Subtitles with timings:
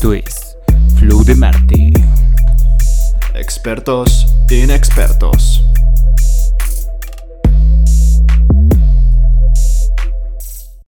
[0.00, 0.56] Esto es
[0.98, 1.92] Flow de Marte.
[3.34, 5.62] Expertos inexpertos.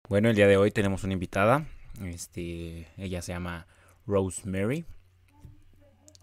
[0.09, 1.67] Bueno, el día de hoy tenemos una invitada.
[2.03, 3.67] Este, ella se llama
[4.07, 4.83] Rosemary.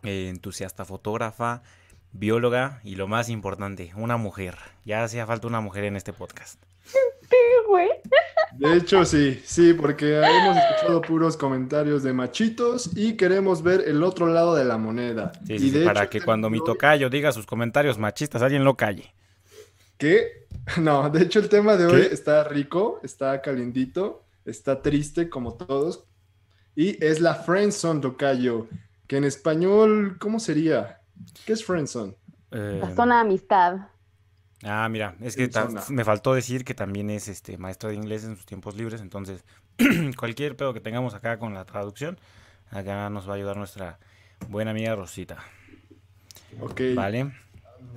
[0.03, 1.63] eh, entusiasta fotógrafa,
[2.11, 4.59] bióloga y lo más importante, una mujer.
[4.85, 6.61] Ya hacía falta una mujer en este podcast.
[7.69, 7.89] güey.
[8.59, 14.03] De hecho, sí, sí, porque hemos escuchado puros comentarios de machitos y queremos ver el
[14.03, 15.33] otro lado de la moneda.
[15.47, 17.47] Sí, y sí, sí, de para hecho, que el cuando mi hoy- tocayo diga sus
[17.47, 19.15] comentarios machistas, alguien lo calle.
[19.99, 20.47] ¿Qué?
[20.81, 26.05] No, de hecho el tema de hoy está rico, está calientito, está triste como todos.
[26.77, 28.69] Y es la friendzone, tocayo,
[29.09, 31.01] que en español, ¿cómo sería?
[31.45, 32.15] ¿Qué es friendzone?
[32.53, 33.77] Eh, La zona de amistad.
[34.63, 35.51] Ah, mira, es que
[35.89, 39.45] me faltó decir que también es este maestra de inglés en sus tiempos libres, entonces
[40.19, 42.19] cualquier pedo que tengamos acá con la traducción,
[42.71, 43.99] acá nos va a ayudar nuestra
[44.49, 45.39] buena amiga Rosita,
[46.61, 46.81] Ok.
[46.95, 47.33] ¿vale?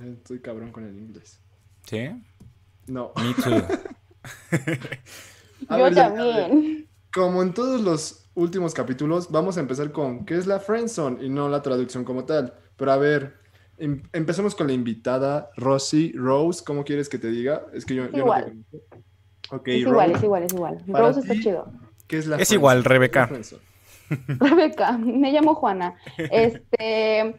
[0.02, 1.38] Estoy cabrón con el inglés.
[1.84, 2.10] ¿Sí?
[2.86, 3.12] No.
[3.16, 3.66] Me too.
[5.68, 6.88] A Yo ver, también.
[7.12, 11.24] Como en todos los últimos capítulos, vamos a empezar con ¿qué es la friendzone?
[11.24, 12.54] Y no la traducción como tal.
[12.76, 13.38] Pero a ver,
[13.78, 16.62] em- empecemos con la invitada, Rosy Rose.
[16.64, 17.62] ¿Cómo quieres que te diga?
[17.72, 18.44] Es que yo, yo no Igual.
[18.44, 19.04] te conozco.
[19.56, 20.78] Ok, Es igual, es igual, es igual.
[20.90, 21.70] para Rose está chido.
[22.06, 22.84] ¿qué es la Es igual?
[22.84, 23.28] Rebeca.
[24.28, 25.94] Rebeca, me llamo Juana.
[26.18, 27.34] Este,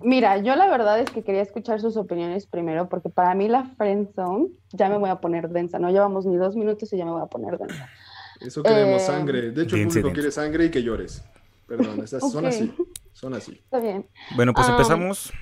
[0.00, 3.64] mira, yo la verdad es que quería escuchar sus opiniones primero, porque para mí la
[3.76, 5.78] friend zone ya me voy a poner densa.
[5.78, 7.88] No llevamos ni dos minutos y ya me voy a poner densa.
[8.40, 9.50] Eso queremos Eh, sangre.
[9.50, 11.24] De hecho, el público quiere sangre y que llores.
[11.66, 12.72] Perdón, esas son así.
[13.16, 13.52] Son así.
[13.52, 14.06] Está bien.
[14.36, 15.32] Bueno, pues empezamos.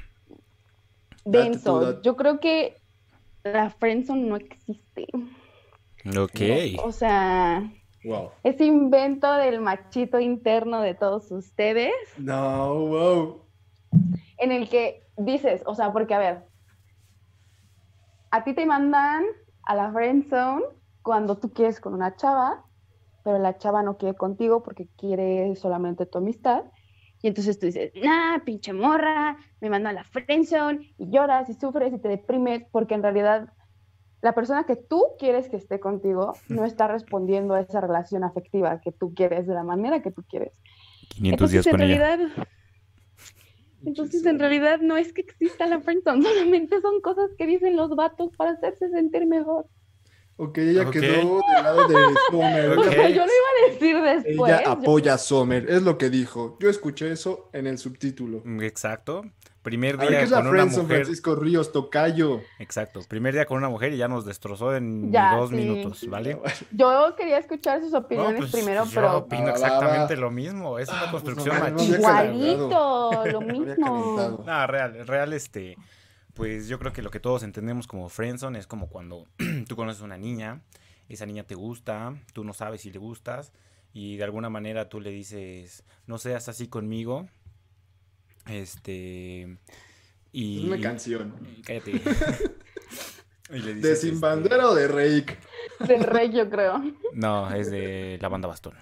[1.24, 2.00] Denso.
[2.02, 2.76] Yo creo que
[3.42, 5.08] la friend zone no existe.
[6.16, 6.40] Ok.
[6.84, 7.68] O sea,
[8.04, 8.30] Wow.
[8.44, 11.92] es invento del machito interno de todos ustedes.
[12.16, 13.42] No, wow.
[14.38, 16.44] en el que dices, o sea, porque a ver,
[18.30, 19.24] a ti te mandan
[19.64, 20.62] a la friend zone
[21.02, 22.64] cuando tú quieres con una chava,
[23.24, 26.62] pero la chava no quiere contigo porque quiere solamente tu amistad.
[27.24, 31.48] Y entonces tú dices, nah, pinche morra, me mandan a la friend zone y lloras
[31.48, 33.48] y sufres y te deprimes porque en realidad
[34.20, 38.78] la persona que tú quieres que esté contigo no está respondiendo a esa relación afectiva
[38.82, 40.52] que tú quieres de la manera que tú quieres.
[41.14, 42.16] 500 días Entonces, en ella.
[42.16, 42.46] realidad,
[43.86, 47.96] entonces, en realidad no es que exista la friendzone, solamente son cosas que dicen los
[47.96, 49.66] vatos para hacerse sentir mejor.
[50.36, 51.94] Ok, ella quedó del lado de
[52.30, 52.70] Sommer.
[52.78, 52.86] Ok.
[52.86, 54.50] Ella- O sea, yo lo iba a decir después.
[54.52, 56.56] Ella yo- apoya a Sommer, es lo que dijo.
[56.60, 58.42] Yo escuché eso en el subtítulo.
[58.62, 59.22] Exacto.
[59.62, 60.96] Primer A ver, día ¿qué es la con una friendzone, mujer.
[61.04, 62.40] Francisco Ríos Tocayo?
[62.58, 63.00] Exacto.
[63.08, 65.56] Primer día con una mujer y ya nos destrozó en Ya, dos sí.
[65.56, 66.38] minutos, ¿vale?
[66.72, 70.78] Yo quería escuchar sus No, opiniones pues, primero, yo pero opino va, exactamente lo mismo.
[70.78, 72.24] Es una Ah, pues, construcción no, no, no machista.
[72.26, 74.44] igualito, lo No mismo.
[74.44, 75.78] No, real, real, este,
[76.34, 79.26] pues yo creo que lo que todos entendemos como friendzone es como cuando
[79.68, 80.62] tú conoces a una niña,
[81.08, 83.52] esa niña te gusta, tú no sabes si le gustas
[83.92, 87.28] y de alguna manera tú le dices, no seas así conmigo,
[88.46, 89.56] este,
[90.32, 90.58] y...
[90.58, 91.34] Es una canción.
[91.58, 91.92] y Cállate.
[93.50, 95.38] Y le ¿De Sin este, Bandera o de Reik?
[95.86, 96.82] Del rey, yo creo.
[97.12, 98.72] No, es de la banda Bastón.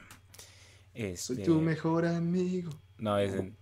[0.94, 2.70] Soy Este, tu mejor amigo.
[2.98, 3.52] No, es de-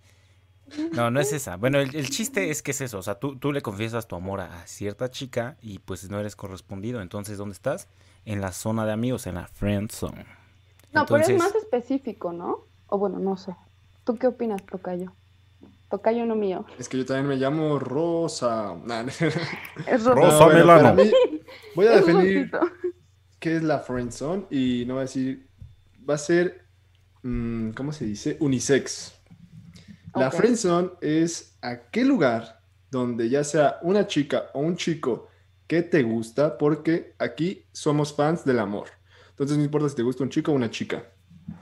[0.93, 1.57] No, no es esa.
[1.57, 2.99] Bueno, el, el chiste es que es eso.
[2.99, 6.35] O sea, tú, tú le confiesas tu amor a cierta chica y pues no eres
[6.35, 7.01] correspondido.
[7.01, 7.87] Entonces, ¿dónde estás?
[8.25, 10.25] En la zona de amigos, en la friend zone.
[10.93, 12.65] No, pero es más específico, ¿no?
[12.87, 13.55] O bueno, no sé.
[14.03, 15.11] ¿Tú qué opinas, Tocayo?
[15.89, 16.65] Tocayo no mío.
[16.79, 18.75] Es que yo también me llamo Rosa.
[18.85, 19.03] Nah,
[19.87, 20.93] Es Rosa bueno, Melano.
[20.95, 21.11] mí,
[21.75, 22.51] voy a Es definir
[23.39, 25.47] qué es la friendzone y no voy a decir,
[26.09, 26.65] va a ser,
[27.23, 28.37] mm, ¿cómo se dice?
[28.39, 29.13] Unisex.
[30.15, 30.33] La Ok.
[30.35, 35.27] friendzone es aquel lugar donde ya sea una chica o un chico
[35.67, 38.89] que te gusta, porque aquí somos fans del amor.
[39.29, 41.05] Entonces no importa si te gusta un chico o una chica.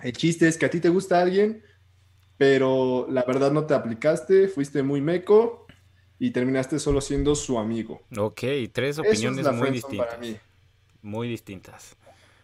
[0.01, 1.63] El chiste es que a ti te gusta alguien,
[2.37, 5.67] pero la verdad no te aplicaste, fuiste muy meco
[6.19, 8.02] y terminaste solo siendo su amigo.
[8.17, 8.41] Ok,
[8.73, 10.19] tres Eso es opiniones la muy friendzone para distintas.
[10.19, 10.40] mí.
[11.02, 11.95] Muy distintas.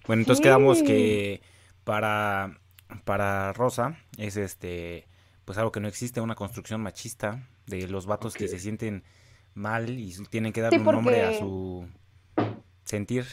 [0.08, 1.42] Bueno, entonces quedamos que
[1.84, 2.60] para,
[3.04, 5.08] para Rosa es este,
[5.46, 9.04] pues algo que no existe, una construcción machista de los vatos que se sienten
[9.54, 11.88] mal y tienen que darle Sí, un nombre a su
[12.84, 13.26] sentir.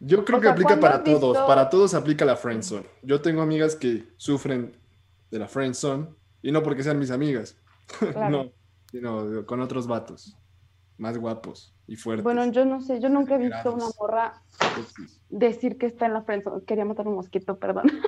[0.00, 2.86] Yo creo O que sea, aplica ¿cuándo para visto- todos, para todos aplica la friendzone.
[3.02, 4.76] Yo tengo amigas que sufren
[5.30, 6.06] de la friendzone
[6.42, 7.56] y no porque sean mis amigas,
[7.98, 8.30] Claro.
[8.30, 8.52] no,
[8.92, 10.36] sino con otros vatos
[10.98, 11.74] más guapos.
[11.88, 12.22] Y fuertes.
[12.22, 13.96] Bueno, yo no sé, yo nunca he visto una Exagerados.
[13.98, 14.42] morra
[14.76, 15.20] Sexys.
[15.30, 16.64] decir que está en la friendzone.
[16.64, 17.84] Quería matar un mosquito, perdón.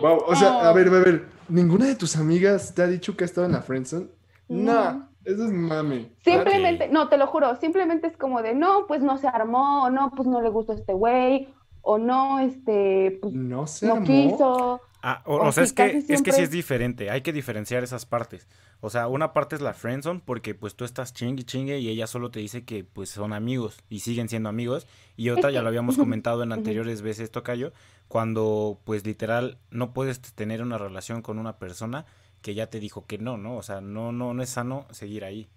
[0.00, 3.24] Wow, o sea, a ver, a ver, ¿ninguna de tus amigas te ha dicho que
[3.24, 4.06] ha estado en la friendzone?
[4.48, 4.72] No.
[4.72, 6.12] Nah, eso es mame.
[6.24, 9.90] Simplemente, no, te lo juro, simplemente es como de, no, pues no se armó, o
[9.90, 11.48] no, pues no le gustó este güey,
[11.82, 14.06] o no, este, pues No se no armó.
[14.06, 14.80] quiso.
[15.02, 18.46] Ah, o, sea, es que, es que sí es- diferente, hay que diferenciar esas partes.
[18.80, 22.06] O sea, una parte es la friendzone porque pues tú estás chingue chingue y ella
[22.06, 24.86] solo te dice que pues son amigos y siguen siendo amigos.
[25.16, 27.72] Y otra ya lo habíamos comentado en anteriores veces, Tocayo,
[28.08, 32.04] cuando pues literal no puedes tener una relación con una persona
[32.42, 33.56] que ya te dijo que no, ¿no?
[33.56, 35.48] O sea, no, no, no es sano seguir ahí.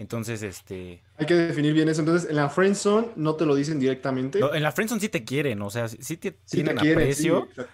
[0.00, 1.02] Entonces, este...
[1.18, 2.00] Hay que definir bien eso.
[2.00, 4.40] Entonces, en la friendzone no te lo dicen directamente.
[4.40, 6.76] no, en la friendzone sí te quieren, o sea, sí sí te Sí te tienen
[6.78, 7.66] quieren, sí, aprecio exacto.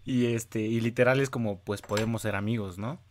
[0.04, 3.02] y este, y literal es como pues podemos ser amigos, ¿no?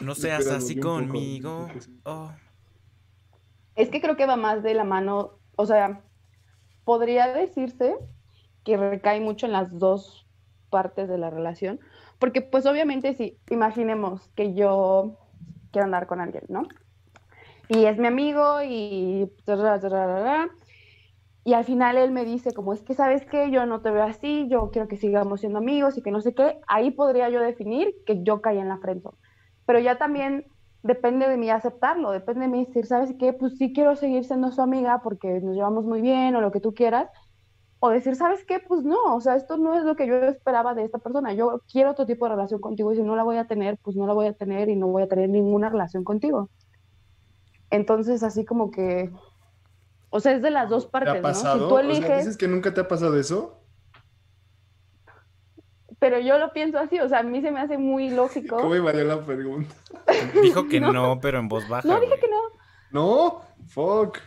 [0.00, 1.68] No seas así conmigo.
[1.78, 2.00] sí.
[2.04, 2.32] Oh.
[3.76, 6.00] Es que creo que va más de la mano, o sea,
[6.84, 7.96] podría decirse
[8.64, 10.26] que recae mucho en las dos
[10.70, 11.80] partes de la relación,
[12.18, 15.18] porque pues obviamente si imaginemos que yo
[15.70, 16.62] quiero andar con alguien, ¿no?
[17.68, 19.30] Y es mi amigo y
[21.46, 24.04] y al final él me dice como es que sabes que yo no te veo
[24.04, 27.40] así, yo quiero que sigamos siendo amigos y que no sé qué, ahí podría yo
[27.40, 29.18] definir que yo caí en la friendzone.
[29.66, 30.46] Pero ya también
[30.82, 33.32] depende de mí aceptarlo, depende de mí decir, ¿sabes qué?
[33.34, 36.60] Pues sí quiero seguir siendo su amiga porque nos llevamos muy bien o lo que
[36.60, 37.10] tú quieras.
[37.80, 38.60] O decir, ¿sabes qué?
[38.60, 41.34] Pues no, o sea, esto no es lo que yo esperaba de esta persona.
[41.34, 43.96] Yo quiero otro tipo de relación contigo y si no la voy a tener, pues
[43.96, 46.50] no la voy a tener y no voy a tener ninguna relación contigo.
[47.74, 49.10] Entonces, así como que,
[50.10, 51.34] o sea, es de las dos ¿Te partes, ¿no?
[51.34, 53.60] Si tú O sea, eliges, ¿dices que nunca te ha pasado eso?
[56.04, 58.58] pero yo lo pienso así, o sea, a mí se me hace muy lógico.
[58.58, 59.74] ¿Cómo iba la pregunta?
[60.42, 60.92] Dijo que No.
[60.92, 61.88] no, pero en voz baja.
[61.88, 62.20] No, dije güey.
[62.20, 62.40] que no.
[62.90, 64.18] No, fuck.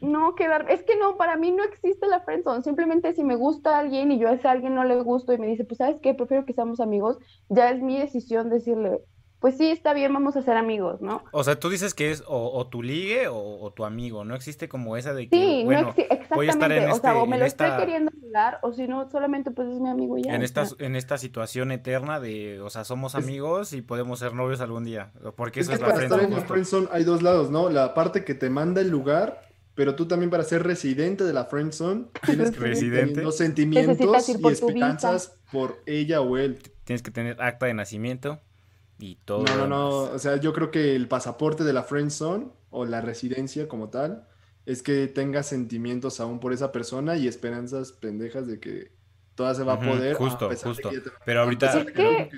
[0.00, 0.70] No, quedar.
[0.70, 2.62] Es que no, para mí no existe la friendzone.
[2.62, 5.48] Simplemente si me gusta alguien y yo a ese alguien no le gusto y me
[5.48, 6.14] dice, pues, ¿sabes qué?
[6.14, 7.18] Prefiero que seamos amigos,
[7.48, 9.00] ya es mi decisión decirle,
[9.40, 11.24] pues sí, está bien, vamos a ser amigos, ¿no?
[11.32, 14.24] O sea, tú dices que es o, o tu ligue o, o tu amigo.
[14.24, 16.76] No existe como esa de que, Sí, bueno, no existe, voy a estar exactamente.
[16.84, 19.50] en o sea, este- o me lo esta- estoy queriendo ligar, o si no, solamente
[19.50, 20.34] pues es mi amigo y ya.
[20.34, 24.34] en esta, en esta situación eterna de, o sea, somos Es- amigos y podemos ser
[24.34, 25.12] novios algún día.
[25.36, 27.50] Porque Es eso que es la para estar friendzone en la friendzone hay dos lados,
[27.50, 27.70] ¿no?
[27.70, 29.40] La parte que te manda el lugar,
[29.74, 33.06] pero tú también para ser residente de la friendzone tienes que Residente.
[33.06, 36.58] teniendo sentimientos Necesitas ir y por tu esperanzas por ella o él.
[36.84, 38.40] Tienes que tener acta de nacimiento
[39.00, 39.44] y todo.
[39.44, 39.88] No, no, no.
[40.12, 44.26] O sea, yo creo que el pasaporte de la friendzone o la residencia como tal
[44.66, 48.92] es que tengas sentimientos aún por esa persona y esperanzas pendejas de que
[49.34, 50.14] toda se va a poder.
[50.16, 50.90] justo, justo.
[50.90, 52.30] te- Pero a ahorita- que-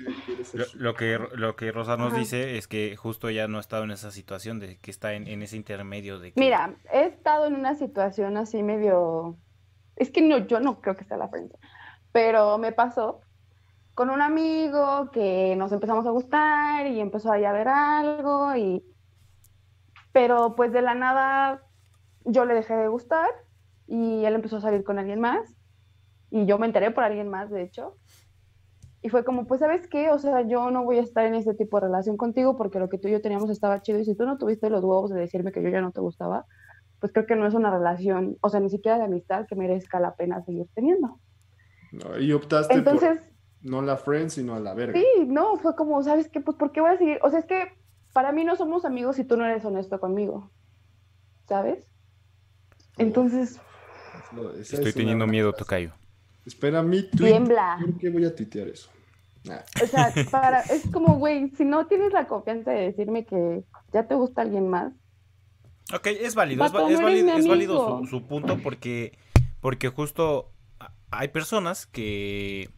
[0.75, 2.19] Lo, que, lo que Rosa nos Ajá.
[2.19, 5.27] dice es que justo ella no ha estado en esa situación de que está en,
[5.27, 6.39] en ese intermedio de que...
[6.39, 9.37] Mira, he estado en una situación así medio.
[9.95, 11.59] Es que no, yo no creo que sea la friendzone,
[12.13, 13.21] pero me pasó
[13.93, 18.83] con un amigo que nos empezamos a gustar y empezó ahí a ver algo y.
[20.11, 21.63] Pero pues de la nada
[22.25, 23.29] yo le dejé de gustar
[23.87, 25.55] y él empezó a salir con alguien más
[26.29, 27.95] y yo me enteré por alguien más, de hecho.
[29.03, 30.09] Y fue como, pues, ¿sabes qué?
[30.09, 32.89] O sea, yo no voy a estar en ese tipo de relación contigo porque lo
[32.89, 35.19] que tú y yo teníamos estaba chido y si tú no tuviste los huevos de
[35.19, 36.45] decirme que yo ya no te gustaba,
[36.99, 39.99] pues creo que no es una relación, o sea, ni siquiera de amistad que merezca
[39.99, 41.19] la pena seguir teniendo.
[41.91, 43.32] No, y optaste Entonces, por
[43.63, 44.99] no la friend, sino a la verga.
[44.99, 46.39] sí, no, fue como, ¿sabes qué?
[46.41, 47.17] Pues, ¿por qué voy a seguir?
[47.23, 47.69] O sea, es que
[48.13, 50.51] para mí no somos amigos si tú no eres honesto conmigo,
[51.47, 51.87] ¿sabes?
[52.97, 53.59] Entonces,
[54.31, 55.63] No, Estoy es teniendo miedo, frase.
[55.63, 55.91] Tocayo.
[56.45, 57.29] Espera mi tweet.
[57.31, 57.77] tiembla.
[57.81, 58.89] ¿Por qué voy a tuitear eso?
[59.45, 59.59] Nah.
[59.81, 64.07] O sea, para, es como, güey, si no tienes la confianza de decirme que ya
[64.07, 64.93] te gusta alguien más,
[65.93, 69.17] Ok, es válido, es, va- válido, es válido su, su punto porque,
[69.59, 70.49] porque justo
[71.11, 72.69] hay personas que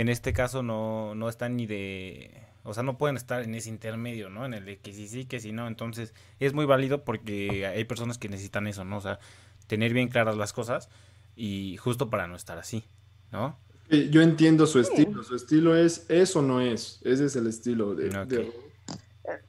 [0.00, 2.30] en este caso no, no están ni de...
[2.64, 4.46] O sea, no pueden estar en ese intermedio, ¿no?
[4.46, 5.66] En el de que sí sí, que sí no.
[5.68, 8.96] Entonces, es muy válido porque hay personas que necesitan eso, ¿no?
[8.96, 9.18] O sea,
[9.66, 10.88] tener bien claras las cosas
[11.36, 12.84] y justo para no estar así,
[13.32, 13.58] ¿no?
[13.90, 15.22] Eh, Yo entiendo su estilo.
[15.22, 17.00] Su estilo es es o no es.
[17.04, 18.08] Ese es el estilo de.
[18.18, 18.26] Ok.
[18.28, 18.52] de-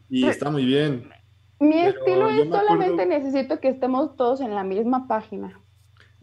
[0.09, 1.09] Y está muy bien.
[1.59, 5.57] Mi estilo es me solamente acuerdo- necesito que estemos todos en la misma página.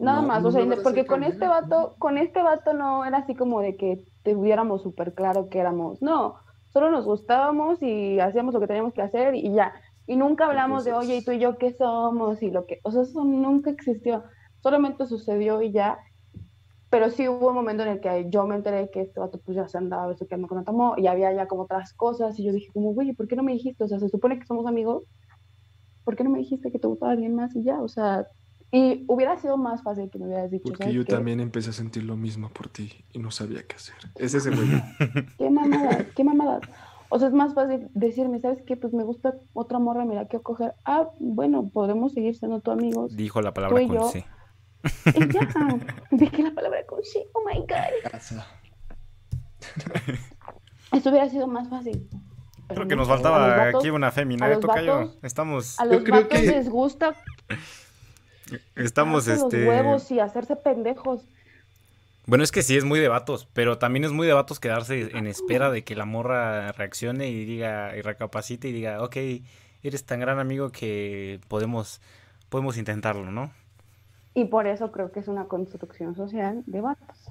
[0.03, 3.35] Nada No, más, o sea, porque con este vato, con este vato no era así
[3.35, 6.35] como de que tuviéramos súper claro que éramos, no,
[6.71, 9.73] solo nos gustábamos y hacíamos lo que teníamos que hacer y ya.
[10.05, 12.41] Y nunca hablamos de, oye, ¿y tú y yo qué somos?
[12.43, 14.23] Y lo que, o sea, eso nunca existió,
[14.61, 15.97] solamente sucedió y ya.
[16.89, 19.55] Pero sí hubo un momento en el que yo me enteré que este vato pues
[19.57, 22.69] ya se andaba besuqueando con Otomo y había ya como otras cosas y yo dije
[22.73, 23.83] como, güey, ¿por qué no me dijiste?
[23.83, 25.03] O sea, se supone que somos amigos.
[26.03, 27.81] ¿por qué no me dijiste que te gustaba alguien más y ya?
[27.81, 28.27] O sea,
[28.75, 30.63] y hubiera sido más fácil que me hubieras dicho.
[30.63, 31.13] Porque ¿sabes yo qué?
[31.13, 33.93] también empecé a sentir lo mismo por ti y no sabía qué hacer.
[34.15, 34.67] Es ese güey.
[35.37, 36.61] Qué mamadas, qué mamadas.
[37.09, 38.75] O sea, es más fácil decirme, ¿sabes qué?
[38.75, 40.73] Pues me gusta otra morra, mira, quiero coger.
[40.85, 43.15] Ah, bueno, podemos seguir siendo tu amigos.
[43.15, 44.25] Dijo la palabra y con yo- C.
[45.15, 45.47] Y ya,
[46.11, 48.11] dije la palabra con sí, oh my God.
[50.91, 52.07] Eso hubiera sido más fácil.
[52.67, 55.13] Pero Creo que no, nos a los faltaba vatos- aquí una fémina, ¿eh, Tocayo?
[55.21, 57.13] Estamos, A los creo vatos que- les gusta
[58.75, 59.65] estamos, este...
[59.65, 61.21] los huevos y hacerse pendejos.
[62.25, 65.17] Bueno, es que sí es muy de vatos, pero también es muy de vatos quedarse
[65.17, 69.17] en espera de que la morra reaccione y diga, y recapacite y diga, ok,
[69.83, 72.01] eres tan gran amigo que podemos,
[72.47, 73.51] podemos intentarlo, ¿no?
[74.33, 77.29] Y por eso creo que es una construcción social de vatos.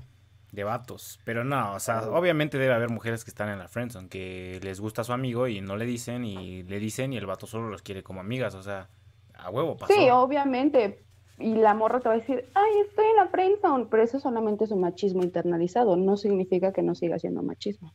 [0.52, 1.19] De vatos.
[1.25, 4.79] Pero no, o sea, obviamente debe haber mujeres que están en la friendzone, que les
[4.79, 7.71] gusta a su amigo y no le dicen, y le dicen y el vato solo
[7.71, 8.88] los quiere como amigas, o sea,
[9.35, 9.95] a huevo pasó.
[9.95, 11.02] Sí, obviamente.
[11.43, 14.65] Y la morra te va a decir, ay, estoy en la friendzone, pero eso solamente
[14.65, 17.93] es un machismo internalizado, no significa que no siga siendo machismo.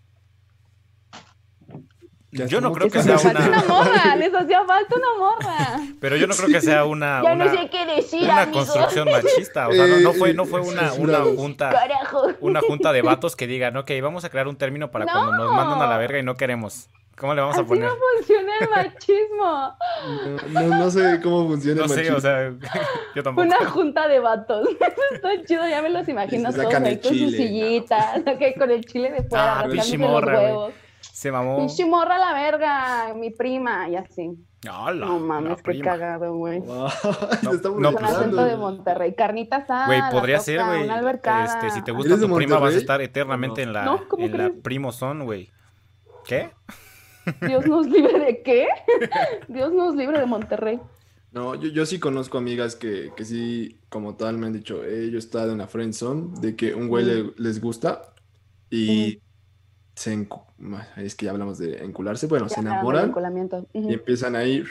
[2.31, 3.57] Yo no creo que Les sea hacía falta una...
[3.63, 5.79] una morra, les hacía falta una morra.
[6.01, 7.21] Pero yo no creo que sea una...
[7.23, 7.45] ya una...
[7.45, 8.65] no sé qué decir, una amigos.
[8.67, 12.27] construcción machista, o sea, no, no fue, no fue una, una junta, Carajo.
[12.41, 15.47] una junta de vatos que digan, ok, vamos a crear un término para cuando nos
[15.47, 15.53] No.
[15.53, 16.89] mandan a la verga y no queremos.
[17.17, 17.85] ¿Cómo le vamos a Así poner?
[17.85, 19.77] no funciona el machismo.
[20.51, 22.17] No, no, no sé cómo funciona No el sé, machismo.
[22.17, 22.53] o sea,
[23.15, 23.47] yo tampoco.
[23.47, 24.67] Una junta de vatos.
[24.79, 28.69] Eso está chido, ya me los imagino todos ahí el con sus sillitas, ok, con
[28.71, 30.45] el chile de fuera, Ah, los morra, güey.
[30.45, 30.73] huevos.
[31.01, 31.57] Se mamó.
[31.57, 34.29] Pinche morra a la verga, mi prima, y así.
[34.71, 36.59] Hola, No la mames, qué cagado, güey.
[36.59, 36.87] Wow,
[37.43, 38.45] No, estamos no, Con pues, acento retando.
[38.45, 39.15] de Monterrey.
[39.15, 39.85] Carnita asada.
[39.87, 40.87] Güey, la podría ser, güey.
[41.45, 44.07] Este, si te gusta ¿Eres de tu prima, vas a estar eternamente en la, No,
[44.07, 44.61] ¿cómo en la crees?
[44.63, 45.49] primo son, güey.
[46.25, 46.51] ¿Qué?
[47.45, 48.67] Dios nos libre de qué?
[49.47, 50.79] Dios nos libre de Monterrey.
[51.31, 55.09] No, yo, yo sí conozco amigas que, que sí, como tal, me han dicho, eh,
[55.11, 58.13] yo he estado en la friendzone, de que un güey le- les gusta
[58.69, 59.19] y
[59.93, 60.43] se encu-
[60.97, 63.67] es que ya hablamos de encularse, bueno, Ya se enamoran enculamiento.
[63.73, 63.89] Ujú.
[63.91, 64.65] y empiezan a ir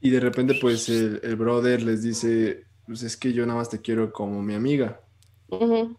[0.00, 3.68] y de repente pues el, el brother les dice, pues es que yo nada más
[3.70, 5.00] te quiero como mi amiga.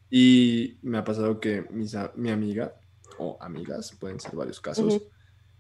[0.10, 2.74] Y me ha pasado que mis mi amiga
[3.18, 5.02] o amigas, pueden ser varios casos.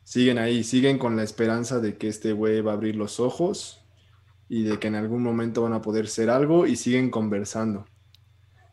[0.03, 3.83] Siguen ahí, siguen con la esperanza de que este güey va a abrir los ojos
[4.49, 7.85] y de que en algún momento van a poder ser algo y siguen conversando.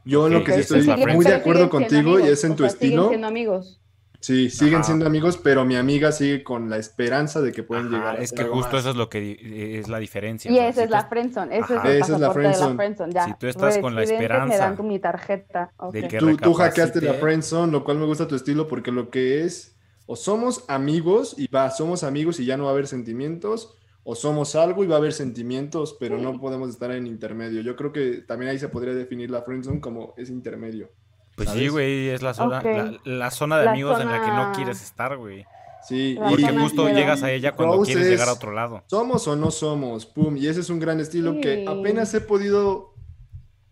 [0.04, 1.34] Yo en lo Ok, que sí esa es estoy la muy de friendzone.
[1.36, 3.08] acuerdo siguen contigo y amigos, es en tu sea, siguen estilo.
[3.08, 3.80] siendo amigos.
[4.20, 4.82] Sí, siguen Ajá.
[4.84, 8.18] siendo amigos, pero mi amiga sigue con la esperanza de que pueden Ajá, llegar a
[8.20, 8.80] es que algo justo más.
[8.80, 10.50] eso es lo que es la diferencia.
[10.50, 11.88] Y o sea, esa si es tú la friendzone, ese Ajá.
[11.88, 12.74] es el Esa es la la friendzone.
[12.76, 13.24] friendzone, ya.
[13.26, 15.70] Si tú estás con la esperanza me dan tu- mi tarjeta.
[15.76, 15.92] ok.
[15.92, 19.10] de que Tú, tú hackeaste la friendzone, lo cual me gusta tu estilo porque lo
[19.10, 19.76] que es,
[20.10, 24.14] o somos amigos y va, somos amigos y ya no va a haber sentimientos, o
[24.14, 27.60] somos algo y va a haber sentimientos, pero no podemos estar en intermedio.
[27.60, 30.90] Yo creo que también ahí se podría definir la friendzone como ese intermedio.
[31.36, 34.30] Pues sí, güey, es la zona, la, la zona de La amigos en la que
[34.32, 35.44] no quieres estar, güey.
[35.86, 38.82] Sí, La Porque justo llegas a ella cuando Rose quieres es- llegar a otro lado.
[38.86, 42.94] somos o no somos, pum, y ese es un gran estilo que apenas he podido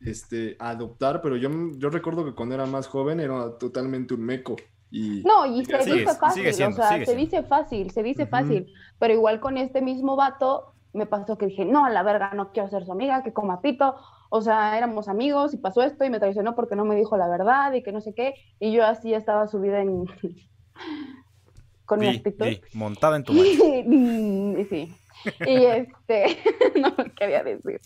[0.01, 4.55] este, adoptar, pero yo, yo recuerdo que cuando era más joven era totalmente un meco.
[4.97, 7.91] Y No, y se Sigue- dice fácil, sigue siendo, o sea, sigue se dice fácil,
[7.91, 8.67] se dice fácil,
[8.99, 12.53] pero igual con este mismo vato me pasó que dije, no, a la verga, no
[12.53, 13.97] quiero ser su amiga, que coma pito,
[14.31, 17.29] o sea, éramos amigos y pasó esto y me traicionó porque no me dijo la
[17.29, 20.05] verdad y que no sé qué, y yo así estaba subida en...
[21.85, 22.47] con mi actitud.
[22.47, 23.33] di, montada en tu.
[23.33, 24.95] Y sí.
[25.47, 26.37] Y este,
[26.81, 27.81] no me quería decir.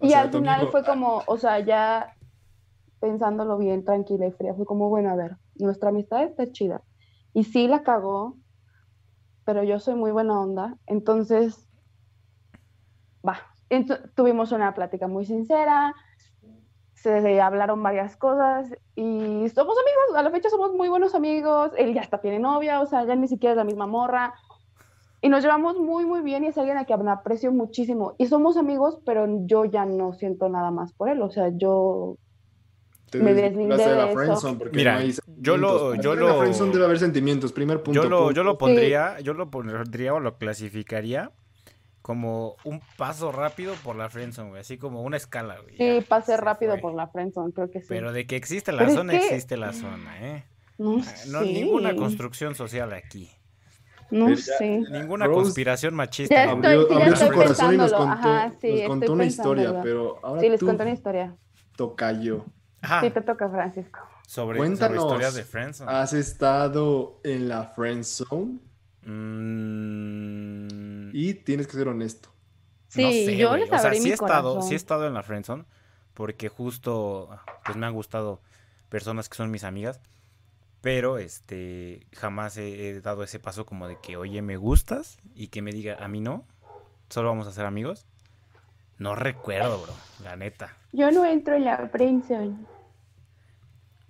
[0.00, 2.14] O Y sea, al final amigo- fue como, o sea, ya
[3.00, 6.82] pensándolo bien, tranquila y fría, fue como, bueno, a ver, nuestra amistad está chida.
[7.32, 8.36] Y sí la cagó,
[9.44, 11.68] pero yo soy muy buena onda, entonces,
[13.26, 13.38] va.
[14.14, 15.94] Tuvimos una plática muy sincera,
[16.94, 21.94] se hablaron varias cosas y somos amigos, a la fecha somos muy buenos amigos, él
[21.94, 24.34] ya hasta tiene novia, o sea, ya ni siquiera es la misma morra.
[25.20, 28.14] Y nos llevamos muy, muy bien y es alguien a quien aprecio muchísimo.
[28.18, 31.22] Y somos amigos, pero yo ya no siento nada más por él.
[31.22, 32.16] O sea, yo
[33.10, 34.14] te me deslindé de la de eso.
[34.18, 37.52] friendzone porque Mira, no hay yo lo- yo En la lo- friendzone debe haber sentimientos,
[37.52, 38.02] primer punto.
[38.02, 38.32] Yo lo, punto.
[38.34, 38.56] yo lo Sí.
[38.58, 41.30] pondría, yo lo pondría o lo clasificaría
[42.02, 44.60] como un paso rápido por la friendzone, güey.
[44.60, 45.76] Así como una escala, güey.
[45.76, 46.80] sí ya, pasé se rápido fue.
[46.80, 47.86] por la friendzone, creo que sí.
[47.88, 50.44] Pero de que existe la Pero es zona, que- existe la zona, ¿eh?
[50.78, 51.46] no Ah, No, sé.
[51.52, 53.30] ninguna construcción social aquí.
[54.08, 54.82] No ya- sé.
[54.92, 56.34] Ninguna Rose- conspiración machista.
[56.34, 57.96] Ya estoy- Abrió, ya su corazón y nos pensándolo.
[58.14, 59.82] contó, Ajá, sí, nos estoy contó una historia, pensándolo.
[60.20, 61.36] pero ahora Sí, les tú, conté una historia.
[61.76, 62.44] tocayo,
[62.86, 63.98] Ajá, Sí, te toca, Francisco.
[64.26, 65.04] sobre, sobre cuéntanos.
[65.04, 65.90] historias de friendzone.
[65.92, 68.58] ¿has estado en la friendzone?
[69.86, 72.28] Mm, y tienes que ser honesto.
[72.88, 75.14] Sí, no sé, yo les O sea, sí mi he estado, sí he estado en
[75.14, 75.64] la friendzone
[76.14, 77.28] porque justo
[77.64, 78.40] pues me han gustado
[78.88, 80.00] personas que son mis amigas,
[80.80, 85.48] pero este jamás he, he dado ese paso como de que, "Oye, me gustas" y
[85.48, 86.44] que me diga, "A mí no,
[87.10, 88.06] solo vamos a ser amigos."
[88.98, 89.92] No recuerdo, bro,
[90.24, 90.74] la neta.
[90.92, 92.56] Yo no entro en la friendzone.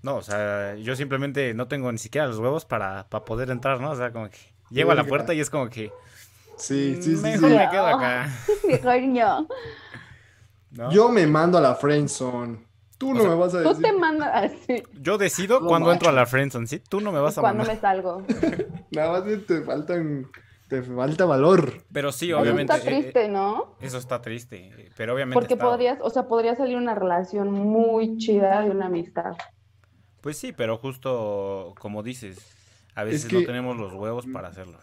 [0.06, 3.80] No, o sea, yo simplemente no tengo ni siquiera los huevos para, para poder entrar,
[3.80, 3.90] ¿no?
[3.90, 4.38] O sea, como que
[4.70, 5.90] llego a la puerta y es como que
[6.56, 7.22] Sí, sí, sí.
[7.24, 7.56] mejor sí.
[7.56, 8.28] me quedo acá.
[8.68, 9.48] Mejor no.
[10.70, 10.92] ¿no?
[10.92, 12.64] Yo me mando a la friendzone.
[12.98, 13.82] Tú no sea, me vas a Tú decir.
[13.84, 14.82] te mandas así.
[15.02, 16.78] Yo decido No cuando entro a la friendzone, ¿sí?
[16.78, 17.74] Tú no me vas a Cuando mandar.
[17.76, 18.22] me salgo.
[18.92, 20.28] Nada más te faltan.
[20.68, 21.82] Te falta valor.
[21.92, 22.72] Pero sí, Eso obviamente.
[22.74, 23.76] está eh, eh, triste, ¿no?
[23.80, 28.16] Eso está triste, pero obviamente Porque está- podrías, o sea, podría salir una relación muy
[28.18, 29.36] chida de una amistad.
[30.26, 32.36] Pues sí, pero justo como dices,
[32.96, 34.76] a veces que- no tenemos los huevos para hacerlo.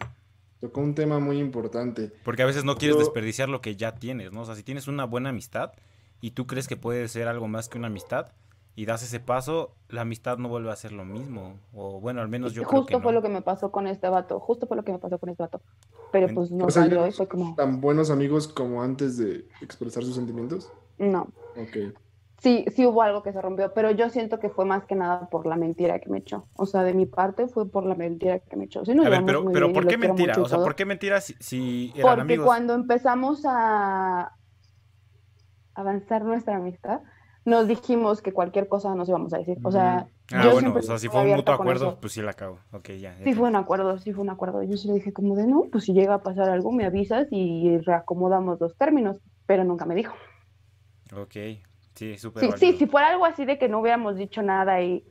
[0.62, 2.10] Tocó un tema muy importante.
[2.24, 4.40] Porque a veces no quieres Yo- desperdiciar lo que ya tienes, ¿no?
[4.40, 5.72] O sea, si tienes una buena amistad
[6.22, 8.28] y tú crees que puede ser algo más que una amistad
[8.74, 11.58] y das ese paso, la amistad no vuelve a ser lo mismo.
[11.74, 13.18] O bueno, al menos yo creo Justo que fue no.
[13.18, 14.40] lo que me pasó con este vato.
[14.40, 15.60] Justo fue lo que me pasó con este vato.
[16.10, 19.46] Pero pues no O sea, salió y fue como, ¿Tan buenos amigos como antes de
[19.60, 20.72] expresar sus sentimientos?
[20.96, 21.28] no.
[21.58, 21.94] Ok.
[22.44, 25.30] Sí, sí hubo algo que se rompió, pero yo siento que fue más que nada
[25.30, 26.46] por la mentira que me echó.
[26.56, 28.84] O sea, de mi parte fue por la mentira que me echó.
[28.84, 30.34] Sí, nos A ver, pero, pero bien ¿por qué mentira?
[30.38, 30.58] O sea.
[30.58, 32.46] ¿por qué mentira si, si eran Porque amigos?
[32.46, 34.30] cuando empezamos a
[35.74, 37.00] avanzar nuestra amistad,
[37.46, 39.56] nos dijimos que cualquier cosa nos íbamos a decir.
[39.62, 42.34] O sea, Ah, yo bueno, o sea, si fue un mutuo acuerdo, pues sí la
[42.34, 42.58] cago.
[42.72, 43.16] Ok, ya.
[43.16, 44.62] ya Sí fue un acuerdo, sí fue un acuerdo.
[44.62, 47.26] Yo sí le dije como de, no, pues si llega a pasar algo, me avisas
[47.30, 50.14] y reacomodamos los términos, pero nunca me dijo.
[51.14, 51.36] Ok,
[51.94, 55.04] sí, súper Sí, sí, si fuera algo así de que no hubiéramos dicho nada y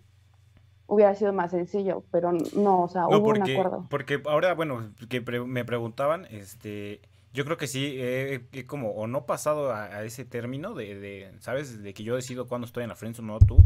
[0.87, 3.87] hubiera sido más sencillo, pero no, o sea, No, hubo un porque, acuerdo.
[3.89, 7.01] porque ahora, bueno, que pre- me preguntaban, este,
[7.33, 10.99] yo creo que sí, he, he como, o no pasado a, a ese término de,
[10.99, 11.81] de, ¿sabes?
[11.81, 13.57] De que yo decido cuándo estoy en la friendzone, no tú,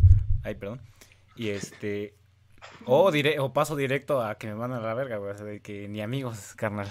[0.43, 0.79] ay, perdón,
[1.36, 2.13] y este,
[2.86, 5.45] o, dire- o paso directo a que me mandan a la verga, güey, o sea,
[5.45, 6.88] de que ni amigos, carnal,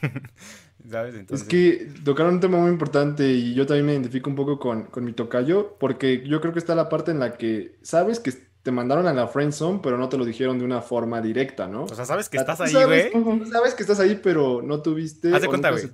[0.90, 1.14] ¿sabes?
[1.14, 4.58] Entonces, Es que tocaron un tema muy importante y yo también me identifico un poco
[4.58, 8.20] con, con mi tocayo, porque yo creo que está la parte en la que sabes
[8.20, 8.32] que
[8.62, 11.68] te mandaron a la friend zone, pero no te lo dijeron de una forma directa,
[11.68, 11.84] ¿no?
[11.84, 13.12] o sea, ¿sabes que Tú estás ahí, güey?
[13.50, 15.34] Sabes que estás ahí, pero no tuviste.
[15.34, 15.84] Haz de cuenta, güey.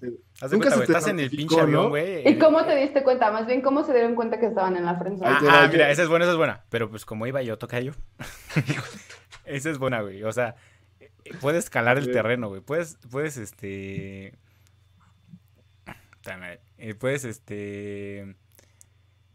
[0.40, 1.98] Haz de cuenta, güey, estás en el pinche avión, ¿no?
[1.98, 3.30] ¿Y cómo te diste cuenta?
[3.30, 5.30] Más bien, ¿cómo se dieron cuenta que estaban en la friendzone?
[5.30, 6.64] Ahí Ah, ah, mira, esa es buena, esa es buena.
[6.70, 7.92] Pero pues como iba yo, toca yo.
[9.44, 10.24] esa es buena, güey.
[10.24, 10.56] O sea,
[11.40, 12.60] puedes escalar el terreno, güey.
[12.60, 14.34] Puedes, puedes, este.
[16.78, 18.34] Eh, puedes, este.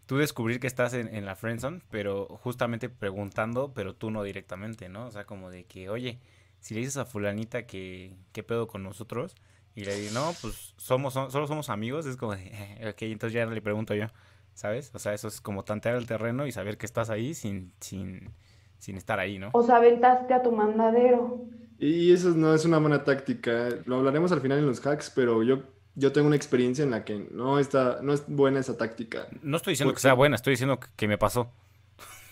[0.06, 4.90] Tú descubrir que estás en, en la friendzone, pero justamente preguntando, pero tú no directamente,
[4.90, 5.06] ¿no?
[5.06, 6.20] O sea, como de que, oye,
[6.60, 9.36] si le dices a fulanita que, ¿qué pedo con nosotros?
[9.76, 13.04] Y le digo, no, pues somos, son- solo somos amigos, es como de, "Eh, ok,
[13.04, 14.08] entonces ya le pregunto yo.
[14.56, 14.92] ¿Sabes?
[14.96, 18.32] O sea, eso es como tantear el terreno y saber que estás ahí sin, sin,
[18.80, 19.52] sin estar ahí, ¿no?
[19.54, 21.46] O sea, aventaste a tu mandadero.
[21.80, 23.70] Y eso no es una buena táctica.
[23.86, 25.64] Lo hablaremos al final en los hacks, pero yo,
[25.96, 29.28] yo tengo una experiencia en la que no está, no es buena esa táctica.
[29.42, 31.52] No estoy diciendo que sea buena, estoy diciendo que, me pasó.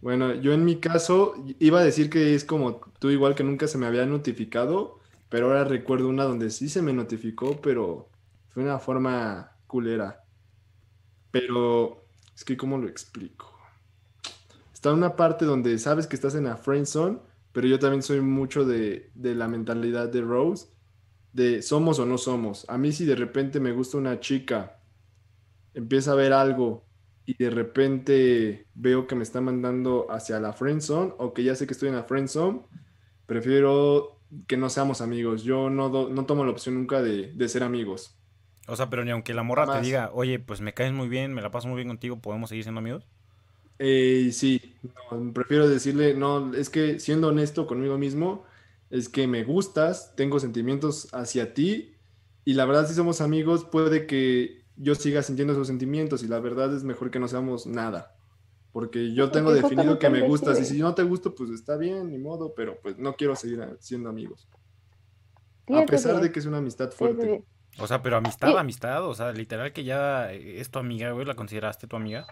[0.00, 3.66] Bueno, yo en mi caso iba a decir que es como tú, igual que nunca
[3.66, 8.10] se me había notificado, pero ahora recuerdo una donde sí se me notificó, pero
[8.50, 10.22] fue una forma culera.
[11.30, 12.04] Pero
[12.36, 13.50] es que, ¿cómo lo explico?
[14.74, 17.18] Está una parte donde sabes que estás en la friend zone,
[17.54, 20.68] pero yo también soy mucho de, de la mentalidad de Rose,
[21.32, 22.66] de somos o no somos.
[22.70, 24.80] A mí si de repente me gusta una chica,
[25.74, 26.88] empieza a ver algo
[27.26, 31.54] y de repente veo que me está mandando hacia la friend zone o que ya
[31.56, 32.62] sé que estoy en la friend zone,
[33.26, 35.44] prefiero que no seamos amigos.
[35.44, 38.18] Yo no, do- no tomo la opción nunca de, de ser amigos.
[38.68, 41.32] O sea, pero ni aunque la morra te diga, oye, pues me caes muy bien,
[41.34, 43.08] me la paso muy bien contigo, ¿podemos seguir siendo amigos?
[43.78, 44.76] Eh, sí,
[45.10, 48.44] no, prefiero decirle, no, es que siendo honesto conmigo mismo,
[48.90, 51.96] es que me gustas, tengo sentimientos hacia ti
[52.44, 56.38] y la verdad si somos amigos puede que yo siga sintiendo esos sentimientos y la
[56.40, 58.14] verdad es mejor que no seamos nada.
[58.72, 62.10] Porque yo tengo definido que me gustas y si no te gusto pues está bien,
[62.10, 64.48] ni modo, pero pues no quiero seguir siendo amigos.
[65.68, 67.44] A pesar de que es una amistad fuerte.
[67.78, 68.56] O sea, pero amistad, Sí.
[68.56, 72.26] amistad, o sea, literal que ya es tu amiga, güey, ¿la consideraste tu amiga?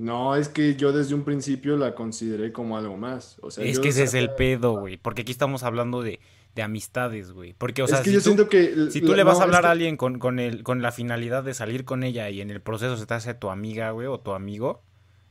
[0.00, 3.36] No, es que yo desde un principio la consideré como algo más.
[3.42, 6.20] O sea, es yo que ese es el pedo, güey, porque aquí estamos hablando de,
[6.54, 7.52] de amistades, güey.
[7.52, 8.90] Porque, o Es sea, que si yo tú, siento que...
[8.90, 10.62] si tú la- le vas no, a es hablar que- a alguien con, con, el,
[10.62, 13.50] con la finalidad de salir con ella y en el proceso se te hace tu
[13.50, 14.82] amiga, güey, o tu amigo,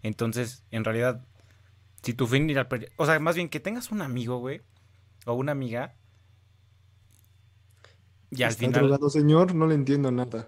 [0.03, 1.25] entonces, en realidad,
[2.03, 2.47] si tu fin...
[2.49, 4.61] ir al pre- O sea, más bien que tengas un amigo, güey,
[5.25, 5.95] o una amiga,
[8.31, 9.55] Y al ¿Está final, drogado, señor?
[9.55, 10.47] No le entiendo nada.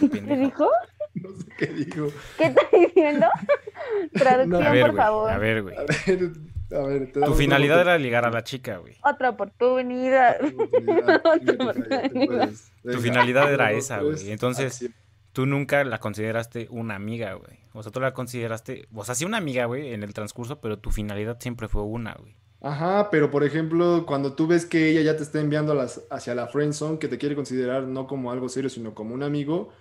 [0.00, 0.68] ¿Qué dijo?
[1.22, 2.08] No sé qué dijo.
[2.38, 3.26] ¿Qué está diciendo?
[4.12, 5.30] Traducción, ver, por favor.
[5.30, 5.76] a ver, güey.
[5.76, 6.30] A ver,
[6.74, 7.12] a ver.
[7.12, 8.96] te Tu finalidad era ligar a la chica, güey.
[9.04, 10.36] Otra oportunidad.
[10.40, 12.50] Otra oportunidad.
[12.82, 14.30] Tu finalidad era esa, güey.
[14.30, 14.88] Entonces.
[15.32, 17.58] Tú nunca la consideraste una amiga, güey.
[17.72, 20.78] O sea, tú la consideraste, o sea, sí una amiga, güey, en el transcurso, pero
[20.78, 22.36] tu finalidad siempre fue una, güey.
[22.60, 26.34] Ajá, pero por ejemplo, cuando tú ves que ella ya te está enviando las- hacia
[26.34, 29.72] la friend zone, que te quiere considerar no como algo serio, sino como un amigo,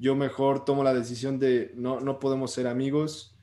[0.00, 3.36] yo mejor tomo la decisión de no, no podemos ser amigos.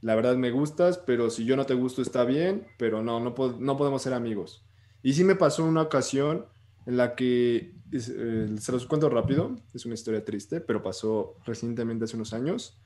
[0.00, 3.34] La verdad me gustas, pero si yo no te gusto está bien, pero no, no,
[3.58, 4.64] no podemos ser amigos.
[5.02, 6.46] Y sí me pasó una ocasión
[6.86, 12.04] en la que, eh, se los cuento rápido, es una historia triste, pero pasó recientemente
[12.06, 12.78] hace unos años.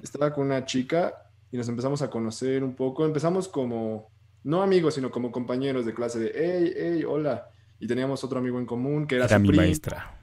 [0.00, 1.14] Estaba con una chica
[1.50, 3.04] y nos empezamos a conocer un poco.
[3.04, 4.08] Empezamos como,
[4.44, 7.50] no amigos, sino como compañeros de clase de, hey, hey, hola.
[7.80, 9.62] Y teníamos otro amigo en común que era, Era su mi primo.
[9.62, 10.19] maestra.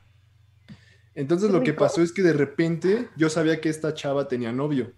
[1.17, 4.93] Entonces lo que pasó es que de repente yo sabía que esta chava tenía novio,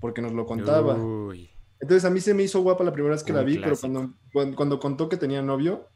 [0.00, 0.96] porque nos lo contaba.
[0.96, 1.48] Uy.
[1.80, 3.92] Entonces a mí se me hizo guapa la primera vez que la vi, pero clásico.
[3.92, 5.88] cuando, cuando, cuando contó que tenía novio,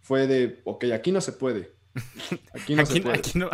[0.00, 1.72] fue de, ok, aquí no se puede.
[2.52, 3.18] Aquí no se puede.
[3.18, 3.48] aquí no.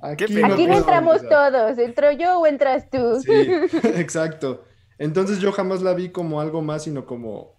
[0.00, 1.52] Aquí no Aquí no puedo entramos empezar".
[1.52, 1.78] todos.
[1.78, 3.20] ¿Entro yo o entras tú?
[3.22, 3.30] Sí,
[3.96, 4.64] exacto.
[4.98, 7.56] Entonces yo jamás la vi como algo más, sino como,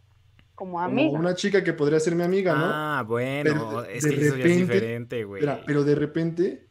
[0.53, 1.17] Como como amiga.
[1.19, 2.65] una chica que podría ser mi amiga, ¿no?
[2.65, 5.43] Ah, bueno, Pero de- es de que eso ya es repente- diferente, güey.
[5.65, 6.64] Pero de repente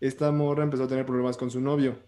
[0.00, 1.98] esta morra empezó a tener problemas con su novio.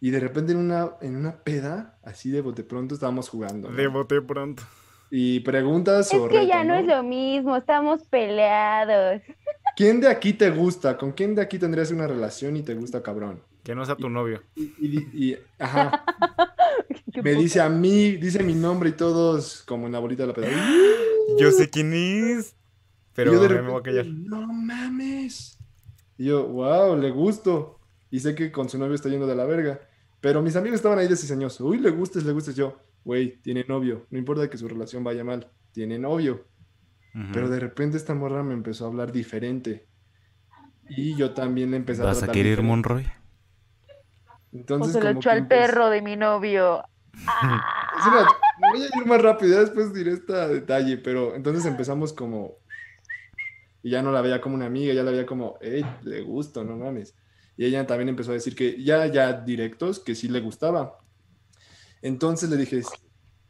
[0.00, 3.70] Y de repente en una, en una peda, así de bote pronto estábamos jugando.
[3.70, 3.76] ¿no?
[3.76, 4.62] De bote pronto.
[5.10, 9.22] Y preguntas Es o que ya no es lo mismo, estamos peleados.
[9.76, 10.96] ¿Quién de aquí te gusta?
[10.98, 13.40] ¿Con quién de aquí tendrías una relación y te gusta cabrón?
[13.62, 14.42] Que no sea tu novio.
[14.54, 16.04] Y, y- y- ajá,
[17.22, 20.34] me dice a mí, dice mi nombre y todos como en la bolita de la
[20.34, 20.48] peda.
[21.38, 22.54] Yo sé quién es.
[23.14, 24.06] Pero yo de me voy a repente, callar.
[24.06, 25.55] no mames.
[26.18, 27.80] Y yo, wow, le gusto.
[28.10, 29.80] Y sé que con su novio está yendo de la verga.
[30.20, 31.60] Pero mis amigos estaban ahí desdiseñosos.
[31.60, 32.56] Uy, le gustes, le gustes.
[32.56, 34.06] Yo, güey, tiene novio.
[34.10, 35.50] No importa que su relación vaya mal.
[35.72, 36.46] Tiene novio.
[37.32, 39.86] Pero de repente esta morra me empezó a hablar diferente.
[40.88, 42.62] Y yo también le empecé a ¿Vas a querer, diferente.
[42.62, 43.06] Monroy?
[43.06, 46.82] O Entonces, se lo echó al perro de mi novio.
[47.14, 48.26] Espera,
[48.70, 52.58] voy a ir más rápido, ya después diré este detalle, pero entonces empezamos como...
[53.86, 56.64] Y ya no la veía como una amiga, ya la veía como, hey, le gusto,
[56.64, 57.14] no mames.
[57.56, 60.98] Y ella también empezó a decir que ya, ya directos, que sí le gustaba.
[62.02, 62.82] Entonces le dije,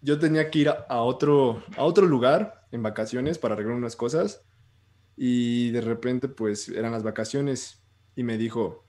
[0.02, 4.42] yo tenía que ir a, otro, a otro lugar en vacaciones para arreglar unas cosas.
[5.16, 7.82] Y de repente, pues, eran las vacaciones.
[8.14, 8.84] Y me dijo,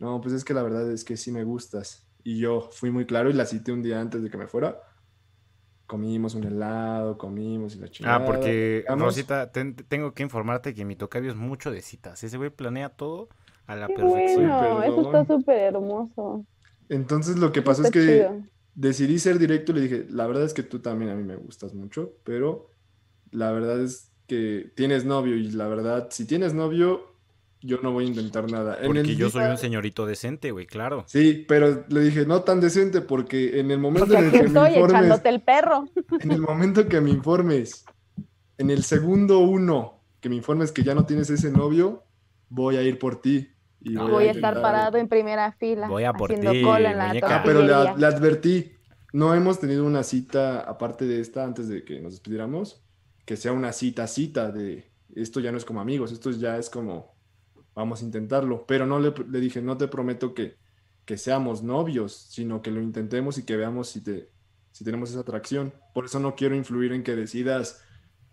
[0.00, 2.04] no, pues es que la verdad es que sí me gustas.
[2.24, 4.80] Y yo fui muy claro y la cité un día antes de que me fuera.
[5.86, 8.18] Comimos un helado, comimos y la chingada.
[8.20, 9.04] Ah, porque, llegamos.
[9.04, 12.22] Rosita, ten- tengo que informarte que mi tocayo es mucho de citas.
[12.24, 13.28] Ese güey planea todo
[13.66, 14.44] a la Qué perfección.
[14.50, 16.46] bueno, eso está súper hermoso.
[16.88, 18.44] Entonces lo que pasó es que chido.
[18.74, 21.36] decidí ser directo y le dije, la verdad es que tú también a mí me
[21.36, 22.70] gustas mucho, pero
[23.30, 27.13] la verdad es que tienes novio y la verdad, si tienes novio,
[27.66, 28.76] yo no voy a intentar nada.
[28.78, 31.04] En Porque el yo soy día- un señorito decente, güey, claro.
[31.06, 34.38] Sí, pero le dije, no tan decente porque en el momento Porque en el que
[34.42, 35.88] me estoy informes, echándote el perro.
[36.20, 37.84] en el momento que me informes,
[38.58, 42.04] en el segundo uno, que me informes que ya no tienes ese novio,
[42.50, 43.48] voy a ir por ti.
[43.80, 45.88] Y No, Voy a estar parado en primera fila.
[45.88, 47.36] Voy a por haciendo ti, cola en la muñeca.
[47.36, 47.66] Ah, pero le,
[47.98, 48.72] le advertí,
[49.12, 52.82] no hemos tenido una cita aparte de esta antes de que nos despidiéramos,
[53.26, 56.68] que sea una cita cita de esto ya no es como amigos, esto ya es
[56.70, 57.13] como
[57.74, 60.56] vamos a intentarlo, pero no le, le dije, no te prometo que,
[61.04, 64.30] que seamos novios, sino que lo intentemos y que veamos si te
[64.72, 65.72] si tenemos esa atracción.
[65.92, 67.84] Por eso no quiero influir en que decidas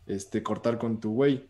[0.07, 1.47] este cortar con tu güey.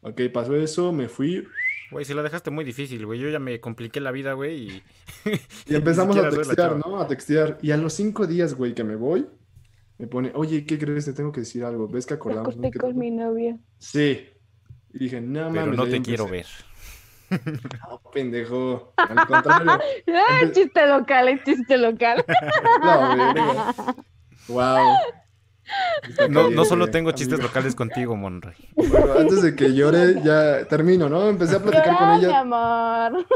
[0.00, 1.46] Ok, pasó eso, me fui
[1.90, 3.18] Güey, si la dejaste muy difícil, güey.
[3.18, 4.82] Yo ya me compliqué la vida, güey, y...
[5.66, 6.76] Y empezamos a textear.
[6.76, 7.00] ¿no?
[7.00, 7.58] A textear.
[7.62, 9.26] Y a los cinco días, güey, que me voy,
[9.96, 11.06] me pone, oye, ¿qué crees?
[11.06, 11.88] Te tengo que decir algo.
[11.88, 12.54] ¿Ves que acordamos?
[12.54, 12.80] corté ¿no?
[12.80, 13.58] con mi novio.
[13.78, 14.26] Sí.
[14.92, 15.76] Y dije, no Pero mames.
[15.76, 16.46] no ahí te quiero ver.
[17.30, 18.92] No, pendejo.
[18.96, 19.72] Al contrario.
[20.08, 22.24] Ah, chiste local, es chiste local.
[22.82, 23.74] No, verga.
[24.48, 24.96] Wow.
[26.30, 27.48] No, no solo tengo chistes amigo.
[27.48, 28.16] locales contigo.
[28.16, 31.28] Bueno, antes de que llore, ya termino, ¿no?
[31.28, 32.40] Empecé a platicar con Llora, mi ella.
[32.40, 33.26] amor.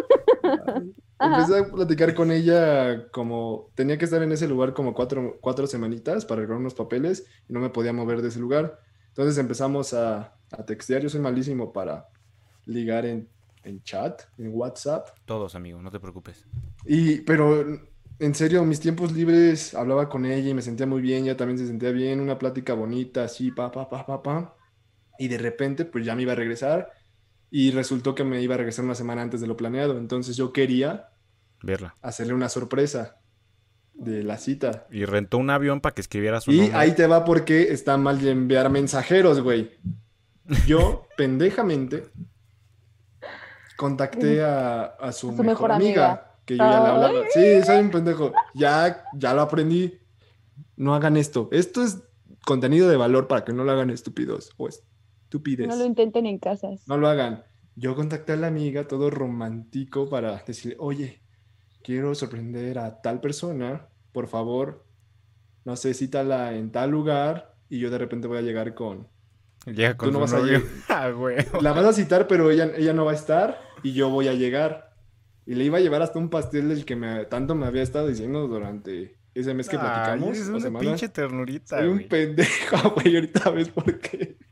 [1.21, 5.67] Empecé a platicar con ella como tenía que estar en ese lugar como cuatro, cuatro
[5.67, 8.81] semanitas para arreglar unos papeles y no me podía mover de ese lugar.
[9.09, 11.03] Entonces empezamos a, a textear.
[11.03, 12.09] Yo soy malísimo para
[12.65, 13.29] ligar en,
[13.65, 15.09] en chat, en WhatsApp.
[15.25, 16.47] Todos, amigo, no te preocupes.
[16.87, 17.65] Y, pero
[18.19, 21.25] en serio, mis tiempos libres hablaba con ella y me sentía muy bien.
[21.25, 22.21] Ella también se sentía bien.
[22.21, 24.57] Una plática bonita, así, pa, pa, pa, pa, pa.
[25.19, 26.91] Y de repente, pues ya me iba a regresar.
[27.51, 29.99] y resultó que me iba a regresar una semana antes de lo planeado.
[29.99, 31.11] Entonces yo quería
[31.63, 31.97] Verla.
[32.03, 33.21] hacerle una sorpresa
[33.95, 34.87] de la cita.
[34.91, 36.77] Y rentó un avión para que escribiera su Y nombre.
[36.77, 39.71] ahí te va porque está mal enviar mensajeros, güey.
[40.67, 42.05] Yo, pendejamente,
[43.83, 46.37] contacté a, a su, A su mejor, mejor amiga, amiga.
[46.45, 47.25] que yo ya le hablaba.
[47.35, 48.33] Sí, soy un pendejo.
[48.55, 49.99] Ya, ya lo aprendí.
[50.77, 51.49] No hagan esto.
[51.51, 52.01] Esto es
[52.47, 55.67] contenido de valor para que no lo hagan estúpidos o estúpides.
[55.67, 56.87] No lo intenten en casas.
[56.87, 57.43] No lo hagan.
[57.75, 61.23] Yo contacté a la amiga, todo romántico, para decirle, oye,
[61.83, 64.87] quiero sorprender a tal persona, por favor,
[65.65, 69.09] no sé, cítala en tal lugar y yo de repente voy a llegar con...
[69.67, 70.59] Llega con Tú no su vas a novio.
[70.59, 70.67] ir.
[70.89, 71.37] Ah, güey.
[71.61, 74.35] La vas a citar, pero ella, ella no va a estar y yo voy a
[74.35, 74.93] llegar.
[75.47, 78.07] Y le iba a llevar hasta un pastel del que me, tanto me había estado
[78.09, 80.39] diciendo durante ese mes que Ay, platicamos.
[80.47, 80.81] o una semana.
[80.81, 82.09] pinche ternurita, Soy un güey.
[82.09, 84.37] pendejo, güey, ahorita ves por qué.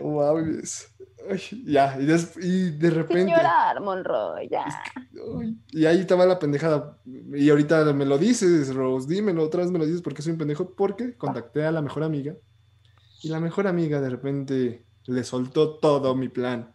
[0.00, 0.94] No mames.
[1.30, 3.30] Ay, ya, y, des- y de repente.
[3.32, 4.64] llorar, Monroy, ya.
[5.40, 6.98] ay, y ahí estaba la pendejada.
[7.04, 10.38] Y ahorita me lo dices, Rose, dímelo, otra vez me lo dices porque soy un
[10.38, 10.70] pendejo.
[10.74, 12.34] Porque contacté a la mejor amiga.
[13.20, 16.74] Y la mejor amiga de repente le soltó todo mi plan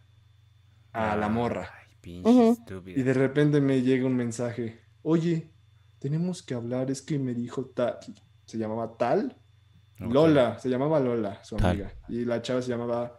[0.92, 1.70] a la morra.
[1.72, 2.98] Ay, pinche estúpida.
[2.98, 4.80] Y de repente me llega un mensaje.
[5.02, 5.50] Oye,
[5.98, 6.90] tenemos que hablar.
[6.90, 7.98] Es que me dijo tal.
[8.44, 9.36] Se llamaba tal.
[9.98, 11.70] Lola, se llamaba Lola, su Tal.
[11.70, 11.94] amiga.
[12.08, 13.18] Y la chava se llamaba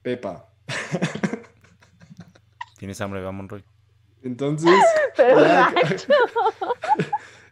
[0.00, 0.48] Pepa.
[2.78, 3.62] ¿Tienes hambre, va, Monroy?
[4.22, 4.70] Entonces,
[5.16, 6.12] Pero ya- gacho.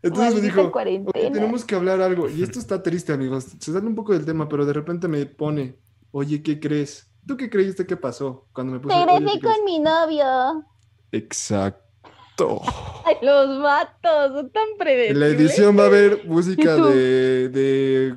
[0.02, 2.28] entonces me dijo, oye, tenemos que hablar algo.
[2.28, 3.46] Y esto está triste, amigos.
[3.58, 5.76] Se sale un poco del tema, pero de repente me pone,
[6.12, 7.10] oye, ¿qué crees?
[7.26, 8.46] ¿Tú qué creíste que pasó?
[8.52, 9.56] Cuando me puse, "Oye, Regresé ¿qué crees?".
[9.56, 10.64] con mi novio.
[11.12, 12.62] Exacto.
[13.04, 15.18] Ay, los vatos, son tan En predecibles.
[15.18, 18.16] la edición va a haber música de, de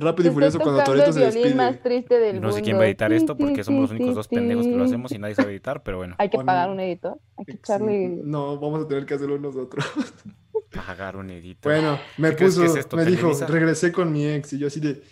[0.00, 1.54] Rápido y Furioso cuando Toreto se despide.
[1.54, 2.64] más triste del No sé mundo.
[2.64, 5.18] quién va a editar esto porque somos los únicos dos pendejos que lo hacemos y
[5.18, 6.14] nadie sabe editar, pero bueno.
[6.18, 7.18] Hay que pagar un editor.
[7.36, 8.08] Hay que echarle.
[8.24, 9.84] No, vamos a tener que hacerlo nosotros.
[10.74, 11.72] Pagar un editor.
[11.72, 13.46] Bueno, me ¿Qué crees puso, que es esto, me dijo, Televisa?
[13.46, 15.02] regresé con mi ex y yo así de...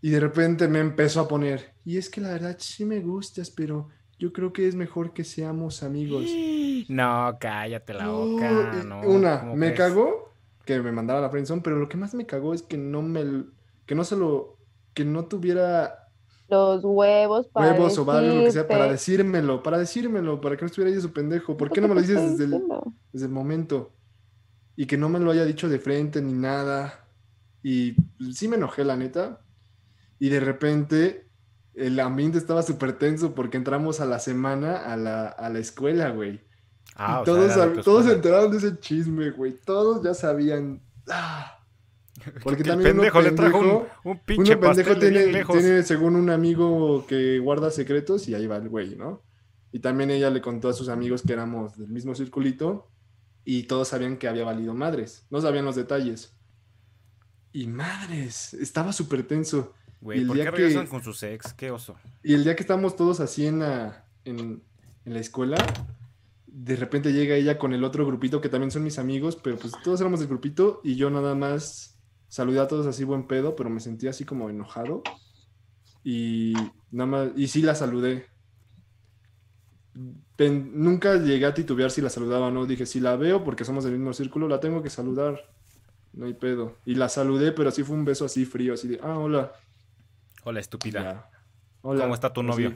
[0.00, 3.50] Y de repente me empezó a poner, y es que la verdad sí me gustas,
[3.50, 6.24] pero yo creo que es mejor que seamos amigos.
[6.88, 8.72] No, cállate la No, boca.
[8.82, 9.78] y no, una, ¿cómo me crees?
[9.78, 10.32] cagó
[10.64, 13.02] que me mandara a la friendzone, pero lo que más me cagó es que no
[13.02, 13.44] me...
[13.86, 14.58] que no se lo...
[14.94, 16.08] que no tuviera
[16.48, 20.62] Los huevos para huevos o varios, lo que sea, para decírmelo, para decírmelo, para que
[20.62, 21.56] no estuviera ahí su pendejo.
[21.56, 22.62] ¿Por qué no me lo ¿Qué te dices desde el,
[23.12, 23.92] desde el momento?
[24.76, 27.06] Y que no me lo haya dicho de frente ni nada.
[27.62, 27.94] Y
[28.32, 29.40] sí me enojé, la neta.
[30.18, 31.28] Y de repente
[31.74, 36.10] el ambiente estaba súper tenso porque entramos a la semana a la, a la escuela,
[36.10, 36.40] güey.
[36.96, 39.52] Ah, y sea, todos, todos se enteraron de ese chisme, güey.
[39.64, 40.82] Todos ya sabían.
[41.08, 41.61] Ah.
[42.42, 45.26] Porque Que el también uno pendejo le trajo un, pendejo- un pinche uno pendejo tiene,
[45.26, 45.58] lejos.
[45.58, 49.22] tiene, según un amigo que guarda secretos y ahí va el güey, ¿no?
[49.72, 52.88] Y también ella le contó a sus amigos que éramos del mismo circulito
[53.44, 55.26] y todos sabían que había valido madres.
[55.30, 56.34] No sabían los detalles.
[57.52, 59.74] Y madres, estaba súper tenso.
[60.00, 61.52] Güey, ¿por qué que- regresan con sus ex?
[61.54, 61.96] Qué oso.
[62.22, 64.62] Y el día que estábamos todos así en la, en,
[65.04, 65.56] en la escuela,
[66.46, 69.72] de repente llega ella con el otro grupito que también son mis amigos, pero pues
[69.82, 71.91] todos éramos del grupito y yo nada más
[72.32, 75.02] saludé a todos así buen pedo, pero me sentía así como enojado.
[76.02, 76.54] Y
[76.90, 78.26] nada más, y sí la saludé.
[80.36, 82.64] Pen- nunca llegué a titubear si la saludaba o no.
[82.64, 85.44] Dije, si la veo porque somos del mismo círculo, la tengo que saludar.
[86.14, 86.78] No hay pedo.
[86.86, 89.52] Y la saludé, pero sí fue un beso así frío, así de, ah, hola.
[90.44, 91.02] Hola, estúpida.
[91.02, 91.30] Ya.
[91.82, 92.04] Hola.
[92.04, 92.74] ¿Cómo está tu novio?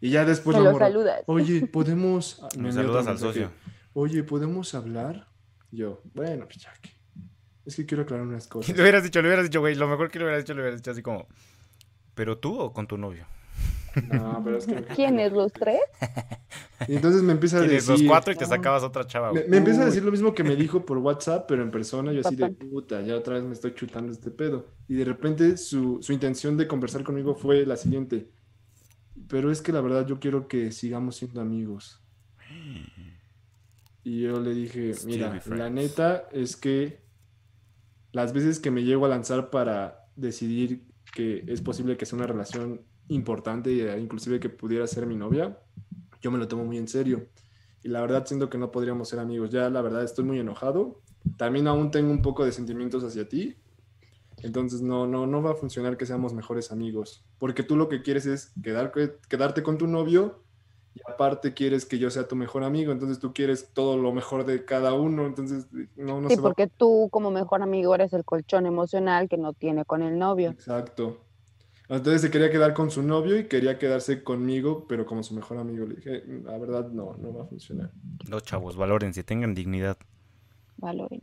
[0.00, 1.22] Y ya después lo saludas.
[1.26, 2.40] Oye, ¿podemos...?
[2.42, 3.52] ah, Me me saludas al socio.
[3.92, 5.28] Oye, ¿podemos hablar?
[5.70, 6.95] Yo, bueno, pues ya que...
[7.66, 8.74] Es que quiero aclarar unas cosas.
[8.74, 9.74] Le hubieras dicho, le hubieras dicho, güey.
[9.74, 11.26] Lo mejor que le hubieras dicho, le hubieras dicho así como.
[12.14, 13.26] ¿Pero tú o con tu novio?
[14.10, 14.74] No, pero es que...
[14.94, 15.80] ¿Quiénes los tres?
[16.86, 18.02] Y entonces me empieza a Tienes decir...
[18.04, 19.50] los cuatro y te sacabas otra chava, Me, güey.
[19.50, 22.20] me empieza a decir lo mismo que me dijo por WhatsApp, pero en persona, yo
[22.24, 24.66] así de puta, ya otra vez me estoy chutando este pedo.
[24.88, 28.28] Y de repente su, su intención de conversar conmigo fue la siguiente.
[29.28, 32.00] Pero es que la verdad yo quiero que sigamos siendo amigos.
[34.04, 37.00] Y yo le dije, mira, la friends." neta es que
[38.16, 42.26] las veces que me llego a lanzar para decidir que es posible que sea una
[42.26, 45.58] relación importante e inclusive que pudiera ser mi novia,
[46.22, 47.26] yo me lo tomo muy en serio.
[47.82, 49.50] Y la verdad siento que no podríamos ser amigos.
[49.50, 51.02] Ya la verdad estoy muy enojado.
[51.36, 53.56] También aún tengo un poco de sentimientos hacia ti.
[54.42, 57.22] Entonces no, no, no va a funcionar que seamos mejores amigos.
[57.36, 58.94] Porque tú lo que quieres es quedar,
[59.28, 60.42] quedarte con tu novio
[60.96, 62.90] y aparte quieres que yo sea tu mejor amigo.
[62.90, 65.26] Entonces tú quieres todo lo mejor de cada uno.
[65.26, 66.48] Entonces no, no Sí, se va.
[66.48, 70.50] porque tú como mejor amigo eres el colchón emocional que no tiene con el novio.
[70.50, 71.20] Exacto.
[71.88, 75.58] Entonces se quería quedar con su novio y quería quedarse conmigo, pero como su mejor
[75.58, 75.84] amigo.
[75.86, 77.90] Le dije, la verdad, no, no va a funcionar.
[78.28, 79.98] Los chavos, valórense, tengan dignidad.
[80.78, 81.20] Valoren.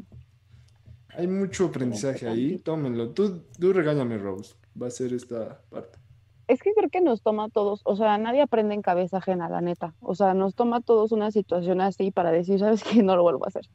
[1.09, 3.09] Hay mucho aprendizaje ahí, tómenlo.
[3.09, 4.53] Tú, tú regáñame, Rose.
[4.81, 5.99] Va a ser esta parte.
[6.47, 9.47] Es que creo que nos toma a todos, o sea, nadie aprende en cabeza ajena,
[9.49, 9.95] la neta.
[10.01, 13.23] O sea, nos toma a todos una situación así para decir, sabes que no lo
[13.23, 13.65] vuelvo a hacer.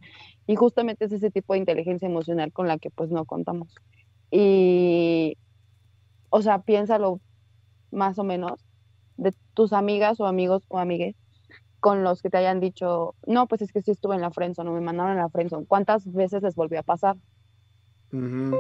[0.47, 3.75] Y justamente es ese tipo de inteligencia emocional con la que pues no contamos.
[4.31, 5.37] Y,
[6.29, 7.21] o sea, piénsalo
[7.91, 8.65] más o menos
[9.17, 11.17] de tus amigas o amigos o amigues
[11.81, 14.69] con los que te hayan dicho, no, pues es que sí estuve en la friendzone
[14.69, 15.65] o me mandaron en la friendzone.
[15.67, 17.17] ¿Cuántas veces les volvió a pasar?
[18.13, 18.57] Ujú.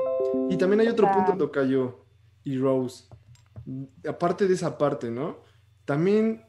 [0.48, 2.06] Y también hay O otro sea- punto, Tocayo
[2.44, 3.04] y Rose.
[4.08, 5.38] Aparte de esa parte, ¿no?
[5.84, 6.44] También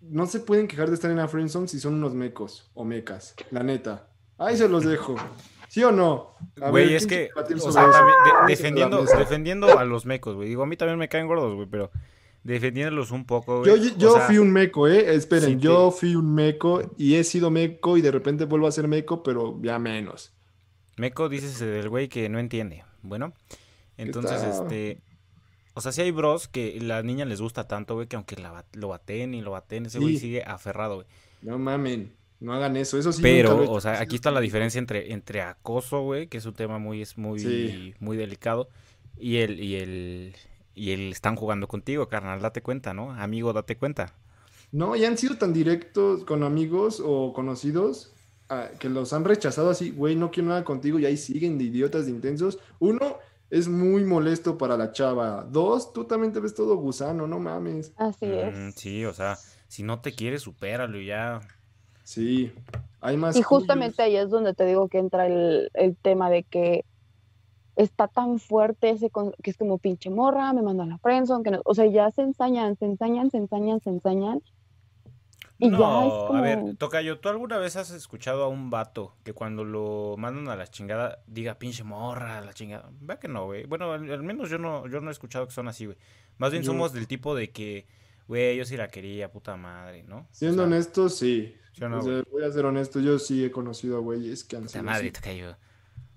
[0.00, 3.34] no se pueden quejar de estar en la friendzone si son unos mecos o mecas,
[3.50, 4.08] la neta.
[4.38, 5.16] Ahí se los dejo.
[5.68, 6.34] ¿Sí o no?
[6.60, 10.36] A Güey, ver, es ¿quién que, o sea, también de- defendiendo, defendiendo a los mecos,
[10.36, 10.48] güey.
[10.48, 11.90] Digo, a mí también me caen gordos, güey, pero
[12.44, 13.94] defendiéndolos un poco, Yo, güey.
[13.98, 15.14] yo o sea, fui un meco, ¿eh?
[15.14, 18.72] Esperen, sí yo fui un meco y he sido meco y de repente vuelvo a
[18.72, 20.32] ser meco, pero ya menos.
[20.96, 22.84] Meco dices del güey que no entiende.
[23.02, 23.32] Bueno,
[23.96, 25.00] entonces, este.
[25.78, 28.64] O sea, si hay bros que la niña les gusta tanto, güey, que aunque la,
[28.72, 30.20] lo baten y lo baten, ese güey Sí.
[30.20, 31.06] sigue aferrado, güey.
[31.42, 32.98] No mamen, no hagan eso.
[32.98, 33.20] Eso sí.
[33.20, 36.54] Pero, lo o sea, aquí está la diferencia entre, entre acoso, güey, que es un
[36.54, 37.94] tema muy, es muy, Sí.
[38.00, 38.70] muy delicado,
[39.18, 40.34] y el, y el,
[40.74, 43.12] y el están jugando contigo, carnal, date cuenta, ¿no?
[43.12, 44.14] Amigo, date cuenta.
[44.72, 48.12] No, y han sido tan directos con amigos o conocidos
[48.48, 51.64] ah, que los han rechazado así, güey, no quiero nada contigo y ahí siguen de
[51.64, 52.58] idiotas, de intensos.
[52.78, 53.18] Uno,
[53.50, 55.44] es muy molesto para la chava.
[55.50, 57.92] Dos, tú también te ves todo gusano, no mames.
[57.96, 58.74] Así Mm, es.
[58.76, 59.36] sí, o sea,
[59.68, 61.40] si no te quieres, supéralo y ya.
[62.04, 62.52] Sí,
[63.00, 63.36] hay más.
[63.36, 64.06] Y justamente cuyos.
[64.06, 66.84] ahí es donde te digo que entra el, el tema de que
[67.76, 71.44] está tan fuerte ese con- que es como pinche morra, me mandó a la friendzone,
[71.44, 74.40] que no, o sea, ya se ensañan, se ensañan, se ensañan, se ensañan.
[75.58, 78.68] Y ya es No, como, a ver, Tocayo, ¿tú alguna vez has escuchado a un
[78.68, 82.90] vato que cuando lo mandan a la chingada diga pinche morra a la chingada?
[83.00, 83.64] Vea que no, güey.
[83.64, 85.96] Bueno, al, al menos yo no, yo no he escuchado que son así, güey.
[86.38, 87.86] Más bien Yo- somos del tipo de que,
[88.28, 90.18] güey, yo sí la quería, puta madre, ¿no?
[90.18, 91.54] O Siendo sea, honesto, sí.
[91.72, 94.44] ¿sí o no, O sea, voy a ser honesto, yo sí he conocido a güeyes
[94.44, 95.12] que han Puta sido madre, así.
[95.12, 95.56] Tocayo.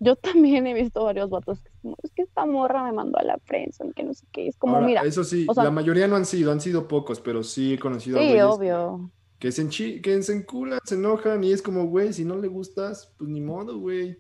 [0.02, 3.18] yo también he visto varios vatos que es como, es que esta morra me mandó
[3.20, 5.64] a la friendzone, que no sé qué, es como, Ahora, mira, eso sí, o sea-
[5.64, 8.44] la mayoría no han sido, han sido pocos, pero sí he conocido a sí, güeyes
[8.46, 9.10] obvio.
[9.40, 12.48] Que se, enchi- que se enculan, se enojan y es como, güey, si no le
[12.48, 14.20] gustas, pues ni modo, güey.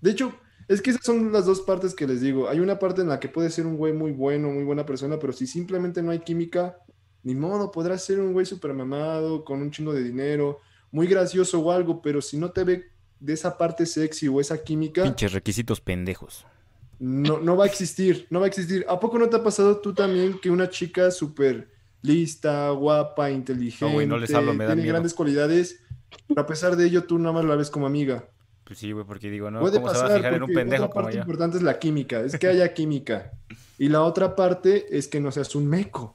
[0.00, 0.32] De hecho,
[0.68, 2.48] es que esas son las dos partes que les digo.
[2.48, 5.18] Hay una parte en la que puede ser un güey muy bueno, muy buena persona,
[5.18, 6.78] pero si simplemente no hay química,
[7.24, 10.58] ni modo, podrás ser un güey súper mamado, con un chingo de dinero,
[10.92, 12.84] muy gracioso o algo, pero si no te ve
[13.18, 16.44] de esa parte sexy o esa química, Pinches requisitos pendejos.
[16.98, 18.84] no, no va a existir, no va a existir.
[18.88, 21.68] ¿A poco no te ha pasado tú también que una chica súper
[22.02, 24.94] lista, guapa, inteligente, güey, no les hablo, me da tiene miedo.
[24.94, 25.80] grandes cualidades,
[26.28, 28.28] pero a pesar de ello tú nada más la ves como amiga?
[28.64, 29.60] Pues sí, güey, porque digo, ¿no?
[29.60, 31.22] Puede ¿Cómo se va a pasar, fijar en un pendejo otra como parte yo?
[31.22, 33.32] importante es la química, es que haya química.
[33.78, 36.14] Y la otra parte es que no seas un meco.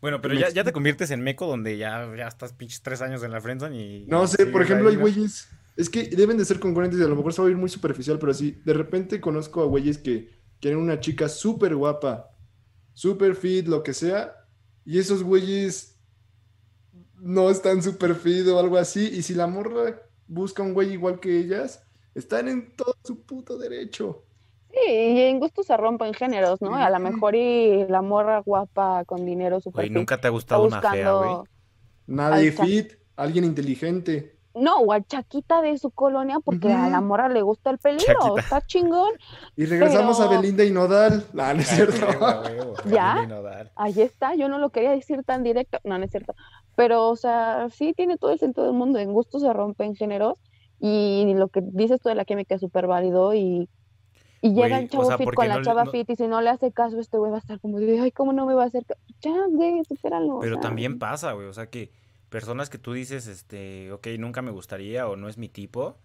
[0.00, 3.02] Bueno, pero me ya, ya te conviertes en meco donde ya, ya estás pinches tres
[3.02, 4.06] años en la friendzone y...
[4.06, 5.02] No sé, por ejemplo, hay ¿no?
[5.02, 7.56] güeyes, es que deben de ser congruentes y a lo mejor se va a ir
[7.56, 12.30] muy superficial, pero sí, de repente conozco a güeyes que quieren una chica súper guapa,
[12.92, 14.34] súper fit, lo que sea,
[14.84, 15.98] y esos güeyes
[17.14, 21.20] no están súper fit o algo así, y si la morra busca un güey igual
[21.20, 21.82] que ellas,
[22.14, 24.24] están en todo su puto derecho.
[24.70, 26.76] Sí, y en gusto se rompen géneros, ¿no?
[26.76, 30.30] A lo mejor y la morra guapa con dinero super Güey, fit nunca te ha
[30.30, 31.36] gustado una fea, güey.
[32.06, 34.39] Nadie fit, alguien inteligente.
[34.54, 37.06] No, o al chaquita de su colonia porque a la Ujú.
[37.08, 38.40] morra le gusta el peligro, Chaquita.
[38.40, 39.10] está chingón.
[39.56, 41.24] Y regresamos a Pero- Belinda y Nodal.
[41.38, 42.06] Ah, no es cierto.
[42.24, 42.42] a
[42.90, 43.28] ¿Ya?
[43.76, 46.34] Ahí está, yo no lo quería decir tan directo, no, no es cierto.
[46.76, 50.38] Pero, o sea, sí tiene todo el sentido del mundo, en gusto se rompen géneros
[50.80, 53.68] y lo que dices tú de la química es súper válido y,
[54.40, 56.08] y llega Güey, el o chavo sea, fit con la no le- chava no- fit
[56.08, 58.46] y si no le hace caso este güey va a estar como ay, ¿cómo no
[58.46, 59.00] me va a hacer caso?
[59.20, 60.36] Ya, güey, supéralo.
[60.36, 61.46] o Pero sea, también pasa, güey.
[61.48, 61.92] O sea que
[62.30, 65.98] personas que tú dices, este, ok, nunca me gustaría o no es mi tipo,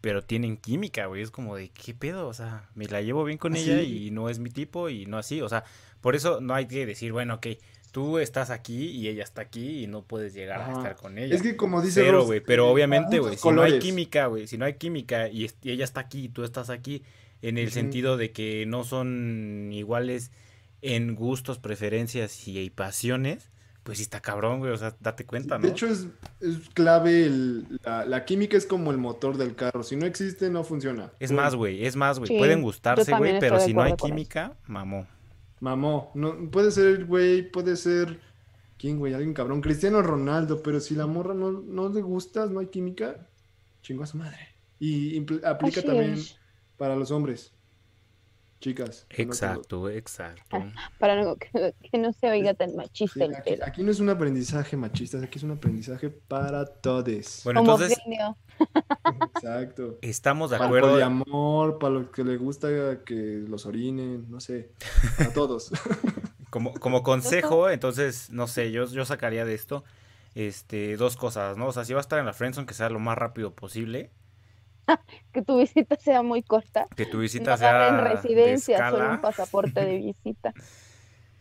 [0.00, 1.22] pero tienen química, güey.
[1.22, 2.26] Es como de, ¿qué pedo?
[2.26, 4.06] O sea, me la llevo bien con ella Así.
[4.06, 5.40] y no es mi tipo y no así.
[5.42, 5.64] O sea,
[6.00, 7.46] por eso no hay que decir, bueno, ok,
[7.92, 11.34] tú estás aquí y ella está aquí y no puedes llegar a estar con ella.
[11.34, 12.40] Es que como dice Rose, güey.
[12.40, 15.84] Pero eh, obviamente, güey, si no hay química, güey, si no hay química y, ella
[15.84, 17.02] está aquí y tú estás aquí,
[17.42, 20.30] en el sentido de que no son iguales
[20.82, 23.50] en gustos, preferencias y, y pasiones,
[23.86, 24.72] pues sí está cabrón, güey.
[24.72, 25.62] O sea, date cuenta, ¿no?
[25.62, 26.08] De hecho, es,
[26.40, 29.84] es clave el- la, la química es como el motor del carro.
[29.84, 31.12] Si no existe, no funciona.
[31.20, 32.26] es más, güey, es más, güey.
[32.28, 35.06] Sí, Pueden gustarse, güey, pero si no hay química, mamó.
[35.60, 36.10] mamó.
[36.14, 38.18] No, puede ser el güey, puede ser.
[38.76, 39.14] ¿Quién, güey?
[39.14, 39.60] Alguien cabrón.
[39.62, 43.28] Cristiano Ronaldo, pero si la morra no, no le gustas, no hay química,
[43.82, 44.54] chingo a su madre.
[44.80, 46.36] Y aplica Así también es.
[46.76, 47.52] para los hombres.
[48.60, 49.06] Chicas.
[49.10, 49.16] no.
[49.22, 50.64] Exacto, exacto.
[50.98, 54.00] Para no- que, que no se oiga tan Sí, machista el aquí, aquí no es
[54.00, 57.42] un aprendizaje machista, aquí es un aprendizaje para todos.
[57.44, 58.36] Bueno, entonces Homogéneo.
[59.36, 59.98] Exacto.
[60.02, 60.90] estamos de Para el acuerdo.
[60.92, 62.68] poliamor, para los que les gusta
[63.04, 64.70] que los orinen, no sé.
[65.18, 65.70] A todos.
[66.48, 69.84] Como, como consejo, entonces, no sé, yo, yo sacaría de esto
[70.34, 71.66] este, dos cosas, ¿no?
[71.66, 74.10] O sea, si va a estar en la friendzone, que sea lo más rápido posible.
[75.32, 76.86] Que tu visita sea muy corta.
[76.96, 80.52] Que tu No visita en sea de residencia, solo un pasaporte de visita.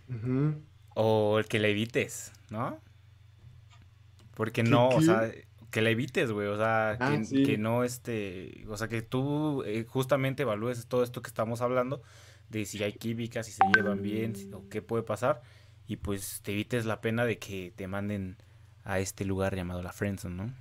[0.97, 2.79] O el que la evites, ¿no?
[4.35, 5.31] Porque ¿Qué, no, o sea,
[5.71, 7.43] que la evites, güey, o sea, Ah, que, sí.
[7.43, 12.01] que no, este, o sea, que tú eh, justamente evalúes todo esto que estamos hablando,
[12.49, 15.41] de si hay química, si se llevan bien, si- o qué puede pasar,
[15.87, 18.37] y pues te evites la pena de que te manden
[18.83, 20.53] a este lugar llamado la friendzone, ¿no?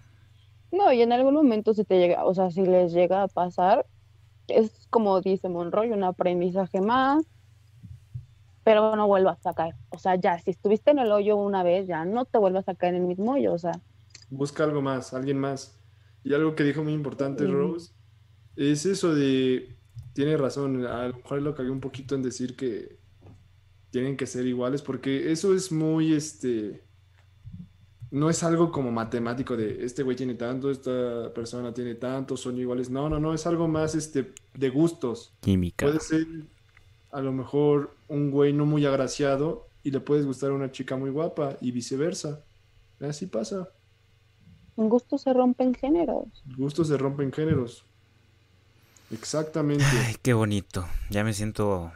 [0.76, 3.86] No, y en algún momento si te llega, o sea, si les llega a pasar,
[4.48, 7.24] es como dice Monroy, un aprendizaje más,
[8.64, 9.74] pero no vuelvas a caer.
[9.90, 12.74] O sea, ya, si estuviste en el hoyo una vez, ya no te vuelvas a
[12.74, 13.72] caer en el mismo hoyo, o sea,
[14.30, 15.78] Busca algo más, alguien más.
[16.24, 17.46] Y algo que dijo muy importante.
[17.46, 17.92] Rose
[18.56, 19.76] es eso de,
[20.12, 22.98] tiene razón, a lo mejor lo cagué un poquito en decir que
[23.90, 26.84] tienen que ser iguales, porque eso es muy, este,
[28.14, 32.56] no es algo como matemático de, este güey tiene tanto, esta persona tiene tanto, son
[32.56, 32.88] iguales.
[32.88, 35.32] No, no, no, es algo más, este, de gustos.
[35.40, 35.84] Química.
[35.84, 36.24] Puede ser
[37.10, 40.96] a lo mejor un güey no muy agraciado y le puedes gustar a una chica
[40.96, 42.44] muy guapa y viceversa.
[43.00, 43.68] Así pasa.
[44.76, 46.28] en gusto se rompen géneros.
[46.56, 47.84] Gustos se rompen géneros.
[49.10, 49.84] Exactamente.
[50.06, 50.86] Ay, qué bonito.
[51.10, 51.90] Ya me siento,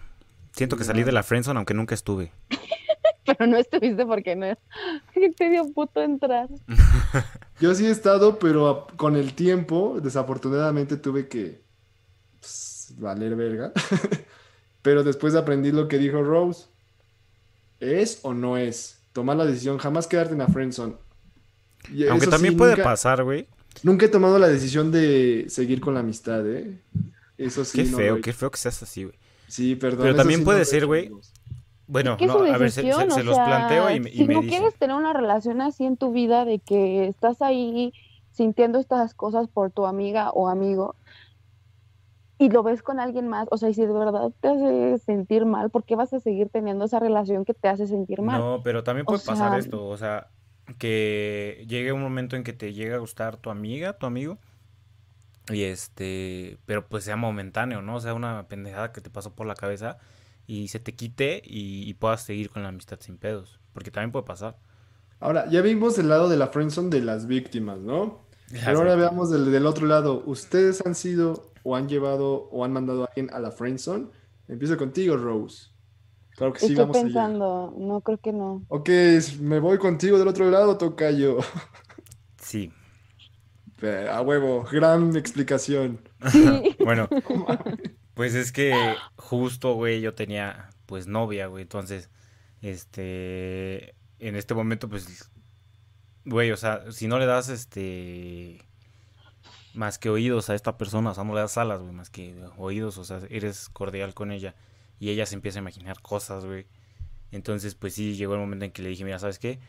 [0.50, 2.32] siento que salí de la friendzone, aunque nunca estuve.
[3.37, 4.57] Pero no estuviste porque no
[5.37, 6.49] te dio puto entrar.
[7.61, 11.61] Yo sí he estado, pero con el tiempo, desafortunadamente tuve que
[12.41, 13.72] pues, valer verga.
[14.83, 16.66] Pero después aprendí lo que dijo Rose.
[17.81, 19.01] ¿Es o no es?
[19.12, 20.95] Tomar la decisión, jamás quedarte en la friendzone.
[21.93, 23.49] Y Aunque eso también sí, puede nunca- pasar, güey.
[23.83, 26.79] Nunca he tomado la decisión de seguir con la amistad, ¿eh?
[27.37, 29.16] Eso sí, Qué no feo, qué feo que seas así, güey.
[29.47, 30.03] Sí, perdón.
[30.03, 31.11] Pero también sí puede no ser, güey.
[31.89, 33.11] Bueno, ¿Qué es no, su a ver, se, decisión?
[33.11, 34.61] se- se o los sea, planteo y, y si me no dicen.
[34.61, 37.93] quieres tener una relación así en tu vida de que estás ahí
[38.30, 40.95] sintiendo estas cosas por tu amiga o amigo
[42.39, 45.45] y lo ves con alguien más, o sea, y si de verdad te hace sentir
[45.45, 48.39] mal, ¿por qué vas a seguir teniendo esa relación que te hace sentir mal?
[48.39, 50.28] No, pero también O puede pasar sea- esto, o sea,
[50.78, 54.39] que llegue un momento en que te llega a gustar tu amiga, tu amigo,
[55.51, 57.97] y este, pero pues sea momentáneo, ¿no?
[57.97, 59.99] O sea, una pendejada que te pasó por la cabeza
[60.49, 64.11] y se te quite y, y puedas seguir con la amistad sin pedos, porque también
[64.11, 64.59] puede pasar.
[65.20, 68.26] Ahora, ya vimos el lado de la friendzone de las víctimas, ¿no?
[68.51, 70.22] Pero ahora veamos del, del otro lado.
[70.26, 74.09] ¿Ustedes han sido o han llevado o han mandado a alguien a la friendzone?
[74.49, 75.68] Empiezo contigo, Rose.
[76.30, 77.05] Claro que sí, Estoy vamos allá.
[77.05, 78.64] pensando, no creo que no.
[78.68, 78.88] Ok,
[79.40, 81.38] me voy contigo del otro lado, tocayo.
[82.40, 82.72] Sí,
[84.11, 86.01] A huevo, gran explicación.
[86.30, 86.76] Sí.
[86.84, 87.09] bueno,
[88.18, 88.74] pues es que
[89.14, 92.10] justo, güey, yo tenía pues novia, güey, entonces,
[92.62, 95.30] este, en este momento, pues,
[96.24, 98.66] güey, o sea, si no le das, este,
[99.72, 102.34] más que oídos a esta persona, o sea, no le das alas, güey, más que
[102.56, 104.56] oídos, o sea, eres cordial con ella
[104.98, 106.66] y ella se empieza a imaginar cosas, güey.
[107.30, 109.60] Entonces, pues sí, llegó el momento en que le dije, mira, ¿sabes qué?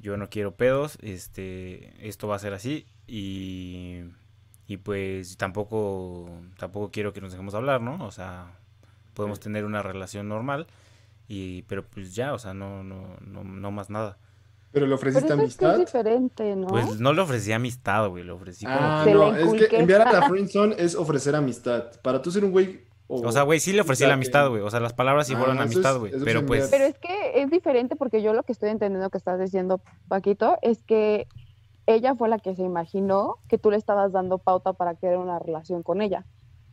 [0.00, 4.00] Yo no quiero pedos, este, esto va a ser así y,
[4.72, 8.02] y pues tampoco, tampoco quiero que nos dejemos hablar, ¿no?
[8.06, 8.52] O sea,
[9.12, 10.66] podemos tener una relación normal
[11.28, 14.16] y, pero pues ya, o sea, no, no, no, no más nada.
[14.72, 15.78] ¿Pero le Pero ofreciste eso es que es amistad?
[15.78, 16.68] diferente, ¿no?
[16.68, 20.22] Pues no le ofrecí amistad, güey, le ofrecí Ah, no, es que enviar a la
[20.30, 22.00] friendzone es ofrecer amistad.
[22.00, 22.80] Para tú ser un güey...
[23.08, 24.62] O sea, güey, sí le ofrecí la amistad, güey.
[24.62, 26.14] O sea, las palabras sí Ah, fueron amistad, güey.
[26.14, 29.18] es Pero pues, Pero es que es diferente porque yo lo que estoy entendiendo que
[29.18, 31.26] estás diciendo, Paquito, es que
[31.86, 35.38] ella fue la que se imaginó que tú le estabas dando pauta para querer una
[35.38, 36.26] relación con ella.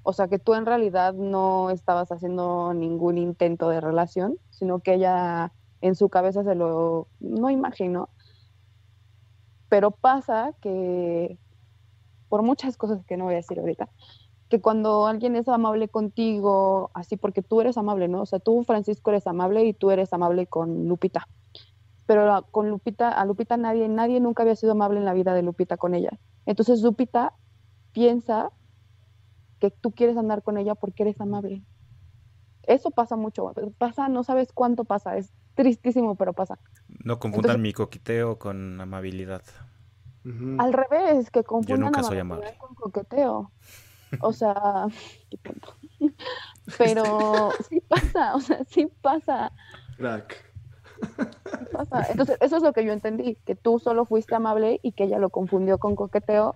[0.04, 4.96] O sea, que tú en realidad no estabas haciendo ningún intento de relación, sino que
[4.96, 5.52] ella
[5.82, 8.10] en su cabeza se lo no imaginó.
[9.68, 11.38] Pero pasa que
[12.28, 13.90] por muchas cosas que no voy a decir ahorita,
[14.50, 18.22] que cuando alguien es amable contigo, así porque tú eres amable, ¿no?
[18.22, 21.28] O sea, tú, Francisco, eres amable y tú eres amable con Lupita.
[22.10, 25.44] Pero con Lupita, a Lupita nadie, nadie nunca había sido amable en la vida de
[25.44, 26.10] Lupita con ella.
[26.48, 27.36] Entonces Lupita
[27.92, 28.50] piensa
[29.60, 31.64] que tú quieres andar con ella porque eres amable.
[32.64, 36.58] Eso pasa mucho, pasa, no sabes cuánto pasa, es tristísimo, pero pasa.
[36.88, 39.44] No confundan mi coqueteo con amabilidad.
[40.58, 42.58] Al revés, que confundan nunca soy amabilidad amable.
[42.58, 43.52] con coqueteo.
[44.22, 44.88] O sea,
[45.30, 45.76] qué tonto.
[46.80, 49.52] Pero sí pasa, o sea, sí pasa,
[50.00, 50.49] Crack.
[51.72, 52.08] Pasa.
[52.12, 55.20] Entonces, eso es lo que yo entendí, que tú solo fuiste amable y que ella
[55.20, 56.56] lo confundió con coqueteo.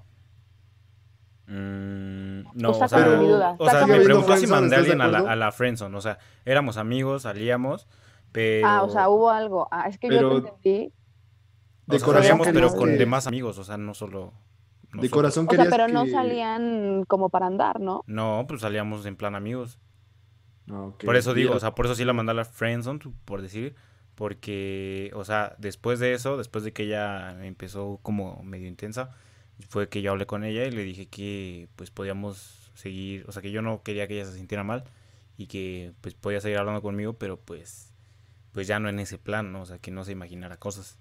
[1.47, 4.79] Mm, no, O o sea, sácame mi duda, o sea, me preguntó si mandé a
[4.79, 7.87] ¿Estás de alguien a la, a la friendzone, o sea, éramos amigos, salíamos,
[8.31, 8.65] pero...
[8.65, 9.67] Ah, o sea, hubo algo.
[9.69, 10.93] Ah, es que yo Pero- te entendí.
[11.85, 14.31] De o sea, corazón salíamos, pero querías con que- demás amigos, o sea, no solo...
[14.93, 18.03] De corazón O sea, querías pero no salían como para andar, ¿no?
[18.07, 19.79] No, pues salíamos en plan amigos.
[20.71, 20.91] Ah.
[21.03, 23.75] Por eso digo, o sea, por eso sí la mandé a la friendzone, por decir,
[24.15, 29.11] porque, o sea, después de eso, después de que ella empezó como medio intensa,
[29.69, 33.41] fue que yo hablé con ella y le dije que pues podíamos seguir, o sea,
[33.41, 34.83] que yo no quería que ella se sintiera mal
[35.37, 37.93] y que pues podía seguir hablando conmigo, pero pues
[38.53, 39.61] pues ya no en ese plan, ¿no?
[39.61, 40.97] O sea, que no se imaginara cosas.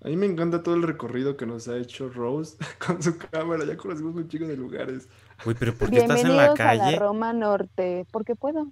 [0.00, 3.64] A mí me encanta todo el recorrido que nos ha hecho Rose con su cámara.
[3.64, 5.08] Ya conocimos un chico de lugares.
[5.44, 6.96] Uy, pero ¿por qué estás en la Bienvenidos a la calle?
[6.96, 8.68] Roma Norte, porque puedo.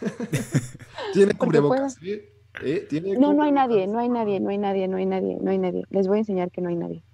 [1.12, 2.32] Tiene cubrebocas, ¿eh?
[2.62, 2.86] ¿Eh?
[2.88, 5.50] ¿Tiene No, no hay nadie, no hay nadie, no hay nadie, no hay nadie, no
[5.50, 5.84] hay nadie.
[5.90, 7.04] Les voy a enseñar que no hay nadie.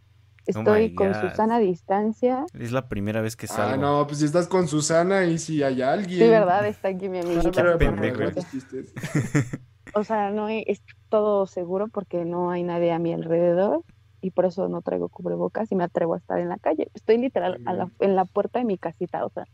[0.47, 1.21] Estoy con God.
[1.21, 2.47] Susana a distancia.
[2.55, 3.83] Es la primera vez que Ah, salgo.
[3.83, 6.21] no, pues si estás con Susana y si hay alguien.
[6.21, 6.67] Sí, ¿verdad?
[6.67, 8.93] Está aquí mi Ah, chistes.
[9.95, 13.81] O sea, no hay, es todo seguro porque no hay nadie a mi alrededor
[14.21, 16.89] y por eso no traigo cubrebocas y me atrevo a estar en la calle.
[16.93, 19.45] Estoy literal a la- en la puerta de mi casita, o sea,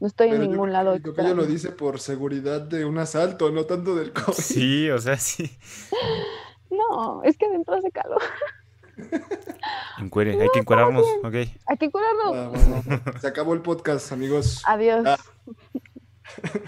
[0.00, 2.60] no estoy en Pero yo ningún lado que- creo que ella lo dice por seguridad
[2.60, 4.32] de un asalto, no tanto del COVID.
[4.34, 5.50] Sí, o sea, sí.
[6.70, 8.20] No, es que adentro hace calor.
[9.98, 11.34] Encuere, hay que encuerarnos, ok.
[11.66, 12.34] Hay que curarnos.
[12.36, 14.62] Ah, bueno, se acabó el podcast, amigos.
[14.66, 15.04] Adiós.
[15.06, 15.18] Ah.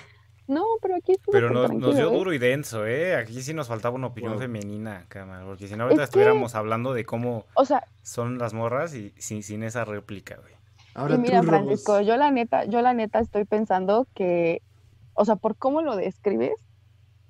[0.47, 2.13] No, pero aquí Pero nos, dio ¿eh?
[2.13, 3.15] duro y denso, ¿eh?
[3.15, 4.41] Aquí sí nos faltaba una opinión Wow.
[4.43, 5.45] femenina, cámara.
[5.45, 8.93] Porque si no, ahorita Es que- estuviéramos hablando de cómo O sea, son las morras
[8.97, 10.53] y sin, sin esa réplica, güey.
[10.95, 12.05] Ahora y mira, tú, Francisco, Rose.
[12.07, 14.63] yo la neta, yo la neta estoy pensando que,
[15.15, 16.53] o sea, por cómo lo describes,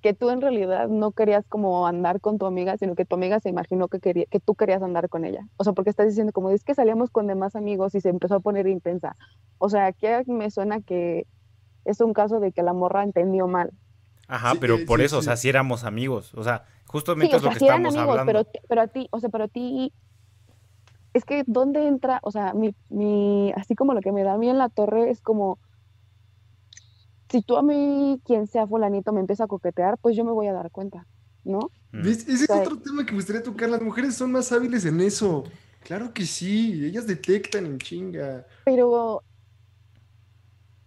[0.02, 3.38] que tú en realidad no querías como andar con tu amiga, sino que tu amiga
[3.38, 5.46] se imaginó que quería, que tú querías andar con ella.
[5.58, 8.36] O sea, porque estás diciendo como es que salíamos con demás amigos y se empezó
[8.36, 9.14] a poner intensa.
[9.58, 11.26] O sea, aquí me suena que
[11.84, 13.72] es un caso de que la morra entendió mal.
[14.26, 15.42] Ajá, Sí, pero eh, por sí, eso, o sea, sí.
[15.42, 16.32] si éramos amigos.
[16.34, 18.44] O sea, Sí, justamente o es lo que sí eran estamos amigos, hablando.
[18.50, 19.92] pero, pero a ti, o sea, pero a ti,
[21.12, 22.20] es que ¿dónde entra?
[22.22, 25.10] O sea, mi, mi, así como lo que me da a mí en la torre
[25.10, 25.58] es como,
[27.30, 30.48] si tú a mí, quien sea fulanito, me empieza a coquetear, pues yo me voy
[30.48, 31.06] a dar cuenta,
[31.44, 31.70] ¿no?
[31.92, 32.02] Mm.
[32.02, 32.28] ¿Ves?
[32.28, 33.68] Ese es O sea, otro tema que me gustaría tocar.
[33.68, 35.44] Las mujeres son más hábiles en eso.
[35.82, 38.46] Claro que sí, ellas detectan en chinga.
[38.64, 39.22] Pero,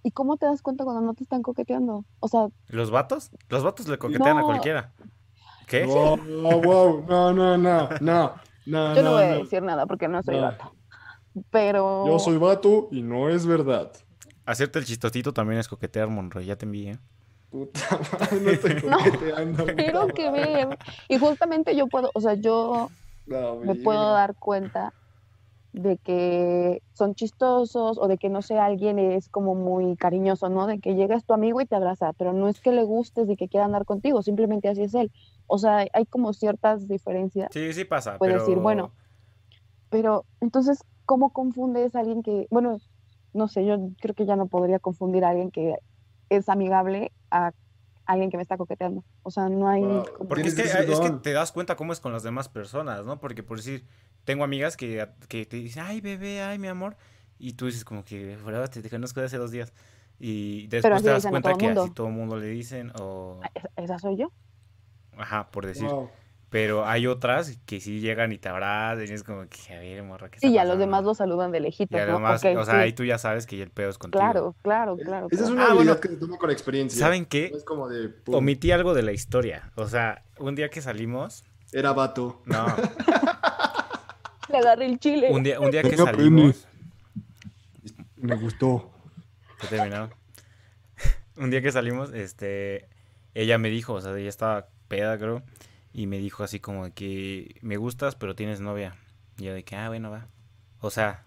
[0.03, 2.05] ¿y cómo te das cuenta cuando no te están coqueteando?
[2.19, 3.32] O sea, ¿Los vatos?
[3.49, 4.93] Los vatos le coquetean a cualquiera.
[5.67, 5.86] ¿Qué?
[5.86, 7.05] Wow, wow, wow.
[7.07, 8.34] No, no, no, no,
[8.66, 10.41] no, yo no, no, voy a decir nada porque no soy No.
[10.41, 10.76] vato.
[11.49, 13.91] Pero, Yo soy vato y no es verdad.
[14.45, 16.99] Hacerte el chistosito también es coquetear, Monroy, ya te envié.
[17.49, 19.66] Puta madre, no estoy No, coqueteando.
[19.76, 20.78] pero puta que ver.
[21.07, 22.89] Y justamente yo puedo, o sea, yo
[23.26, 23.84] No, me mira.
[23.84, 24.93] puedo dar cuenta
[25.72, 30.68] de que son chistosos o de que, no sé, alguien es como muy cariñoso, ¿no?
[30.68, 33.36] De que llegas tu amigo y te abraza, pero no es que le gustes y
[33.36, 35.11] que quiera andar contigo, simplemente así es él.
[35.48, 38.46] O sea, hay como ciertas diferencias, Sí, sí pasa, Puedes pero...
[38.46, 38.91] decir, bueno,
[39.89, 42.80] pero entonces, ¿cómo confundes a alguien que, bueno,
[43.34, 45.76] no sé, yo creo que ya no podría confundir a alguien que
[46.30, 47.54] es amigable a
[48.06, 49.04] alguien que me está coqueteando.
[49.24, 49.82] O sea, no hay...
[49.82, 50.28] Wow.
[50.28, 53.20] Porque es que, es que te das cuenta cómo es con las demás personas, ¿no?
[53.20, 53.86] Porque por decir,
[54.26, 56.98] tengo amigas que, que te dicen, ay, bebé, ay, mi amor.
[57.39, 59.74] Y tú dices como que, "Bro, te, conozco de hace dos días.
[60.20, 61.84] Y después te das cuenta que mundo.
[61.84, 63.39] así todo el mundo le dicen, o...
[63.44, 64.32] Ah, Esa soy yo.
[65.18, 65.88] Ajá, por decir.
[65.88, 66.09] Wow.
[66.49, 70.03] Pero hay otras que sí llegan y te abrazan y es como que, a ver,
[70.03, 70.86] morra, ¿qué Sí, y a los pasando?".
[70.86, 72.03] demás los saludan de Y lejitos, ¿no?
[72.03, 74.20] además, o sea, sí, ahí tú ya sabes que ya el pedo es contigo.
[74.22, 75.28] Claro, claro, claro.
[75.32, 76.01] Esa es una Ah, habilidad bueno.
[76.01, 76.99] que se toma con experiencia.
[76.99, 77.49] ¿Saben qué?
[77.51, 78.09] No es como de.
[78.09, 79.72] pum, Omití algo de la historia.
[79.76, 82.43] O sea, un día que salimos, Era vato.
[82.45, 82.68] no,
[84.49, 85.30] Le agarré el chile.
[85.32, 86.68] un día, un día que salimos,
[88.18, 88.91] Me gustó.
[89.64, 90.14] Ya terminaron.
[91.38, 92.88] Un día que salimos, este,
[93.34, 95.41] ella me dijo, o sea, ella estaba peda, creo,
[95.91, 98.96] y me dijo así como de que me gustas, pero tienes novia.
[99.38, 100.28] Y yo de que, ah, bueno, va.
[100.80, 101.24] O sea,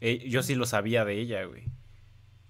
[0.00, 1.64] eh, yo sí lo sabía de ella, güey.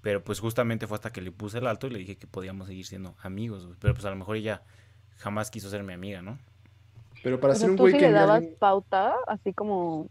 [0.01, 2.69] Pero pues justamente fue hasta que le puse el alto y le dije que podíamos
[2.69, 3.77] seguir siendo amigos, güey.
[3.81, 4.63] Pero pues a lo mejor ella
[5.17, 6.39] jamás quiso ser mi amiga, ¿no?
[7.23, 10.09] Pero para Pero ser un tú güey sí que le dabas alguien- pauta, así como...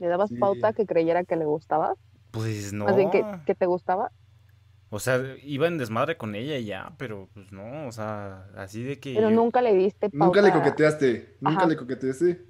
[0.00, 0.36] ¿Le dabas Sí.
[0.36, 1.94] pauta que creyera que le gustaba?
[2.32, 2.84] Pues no.
[2.86, 4.10] Más bien que, que te gustaba.
[4.94, 8.82] O sea, iba en desmadre con ella y ya, pero pues no, o sea, así
[8.82, 9.14] de que...
[9.14, 11.38] Pero nunca le diste Nunca le coqueteaste.
[11.40, 11.66] Nunca Ajá.
[11.68, 12.44] le coqueteaste.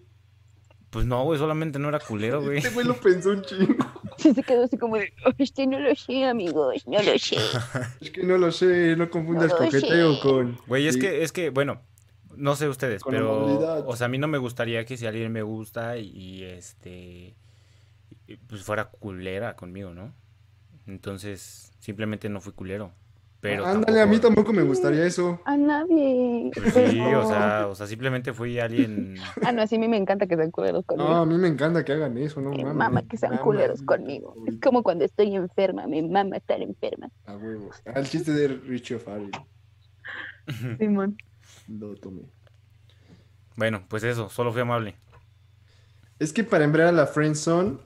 [0.91, 2.59] Pues no, güey, solamente no era culero, güey.
[2.59, 3.75] Este güey lo pensó un chingo.
[4.19, 7.37] Sí, se quedó así como de, "Oh, este no lo sé, amigos, no lo sé.
[8.01, 10.21] Es que no lo sé, no confundas No coqueteo sé.
[10.21, 10.59] con.
[10.67, 11.01] Güey, es Sí.
[11.01, 11.81] que, es que, bueno,
[12.37, 15.33] no sé ustedes, Con pero, o sea, a mí no me gustaría que si alguien
[15.33, 17.37] me gusta y, y, este,
[18.49, 20.13] pues fuera culera conmigo, ¿no?
[20.87, 22.93] Entonces, simplemente no fui culero.
[23.41, 25.41] Pero Ándale, a mí tampoco- me gustaría eso.
[25.45, 26.53] A nadie.
[26.55, 29.17] Pues sí, o sea, o sea, simplemente fui alguien...
[29.45, 31.09] Ah, no, así a mí me encanta que sean culeros conmigo.
[31.11, 32.75] No, a mí me encanta que hagan eso, no me mames.
[32.77, 34.37] mama que sean Mama, culeros conmigo.
[34.47, 37.09] Es como cuando estoy enferma, me mama estar enferma.
[37.27, 37.71] A huevo.
[37.85, 39.33] Ah, el chiste de Richie O'Farrell.
[40.79, 41.17] Simón.
[41.67, 42.23] Lo tomé.
[43.57, 44.95] Bueno, pues eso, solo fui amable.
[46.21, 47.79] Es que para embrear a la friendzone,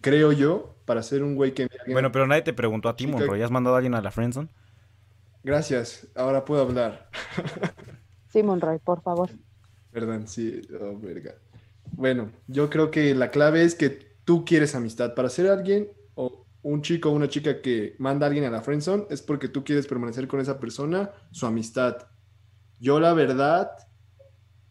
[0.00, 1.68] creo yo, para ser un güey que...
[1.86, 4.00] Bueno, pero nadie te preguntó a ti, Chica- Monro, ¿ya has mandado a alguien a
[4.02, 4.48] la friendzone?
[5.44, 7.08] Gracias, ahora puedo hablar.
[8.28, 9.28] Sí, Monroy, por favor.
[9.90, 11.34] Perdón, sí, oh, verga.
[11.90, 13.90] Bueno, yo creo que la clave es que
[14.24, 15.14] tú quieres amistad.
[15.14, 18.62] Para ser alguien o un chico o una chica que manda a alguien a la
[18.62, 22.06] friendzone es porque tú quieres permanecer con esa persona, su amistad.
[22.80, 23.72] Yo la verdad,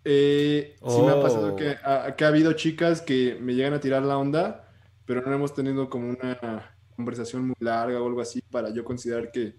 [0.04, 1.56] eh, sí me ha pasado Oh.
[1.56, 4.71] que ha, que ha habido chicas que me llegan a tirar la onda,
[5.06, 9.32] pero no hemos tenido como una conversación muy larga o algo así para yo considerar
[9.32, 9.56] que,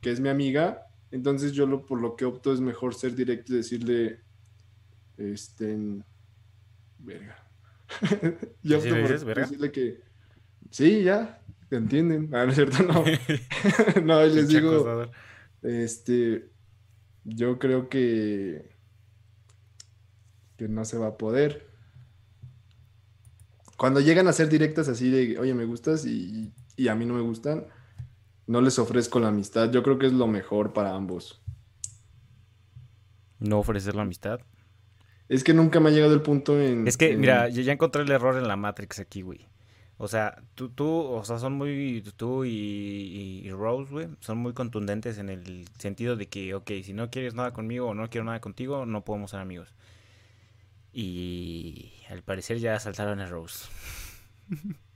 [0.00, 0.86] que es mi amiga.
[1.10, 4.20] Entonces yo lo, por lo que opto es mejor ser directo y decirle,
[5.16, 5.76] este,
[6.98, 7.36] verga.
[8.62, 9.42] yo ¿Sí por verga?
[9.42, 10.00] decirle que,
[10.70, 12.30] sí, ya, te entienden.
[12.32, 13.04] Ah, no es cierto, no.
[14.04, 15.10] no, y les digo, acosador.
[15.62, 16.50] este,
[17.24, 18.70] yo creo que,
[20.56, 21.75] que no se va a poder.
[23.76, 27.14] Cuando llegan a ser directas así de, oye, me gustas y, y a mí no
[27.14, 27.66] me gustan,
[28.46, 29.70] no les ofrezco la amistad.
[29.70, 31.42] Yo creo que es lo mejor para ambos.
[33.38, 34.40] No ofrecer la amistad.
[35.28, 36.86] Es que nunca me ha llegado el punto en...
[36.86, 39.46] Es que, en- mira, yo ya encontré el error en la Matrix aquí, güey.
[39.98, 44.38] O sea, tú, tú, o sea, son muy, tú y, y- y Rose, güey, son
[44.38, 48.08] muy contundentes en el sentido de que, ok, si no quieres nada conmigo o no
[48.08, 49.74] quiero nada contigo, no podemos ser amigos.
[50.98, 53.66] Y al parecer ya saltaron a Rose.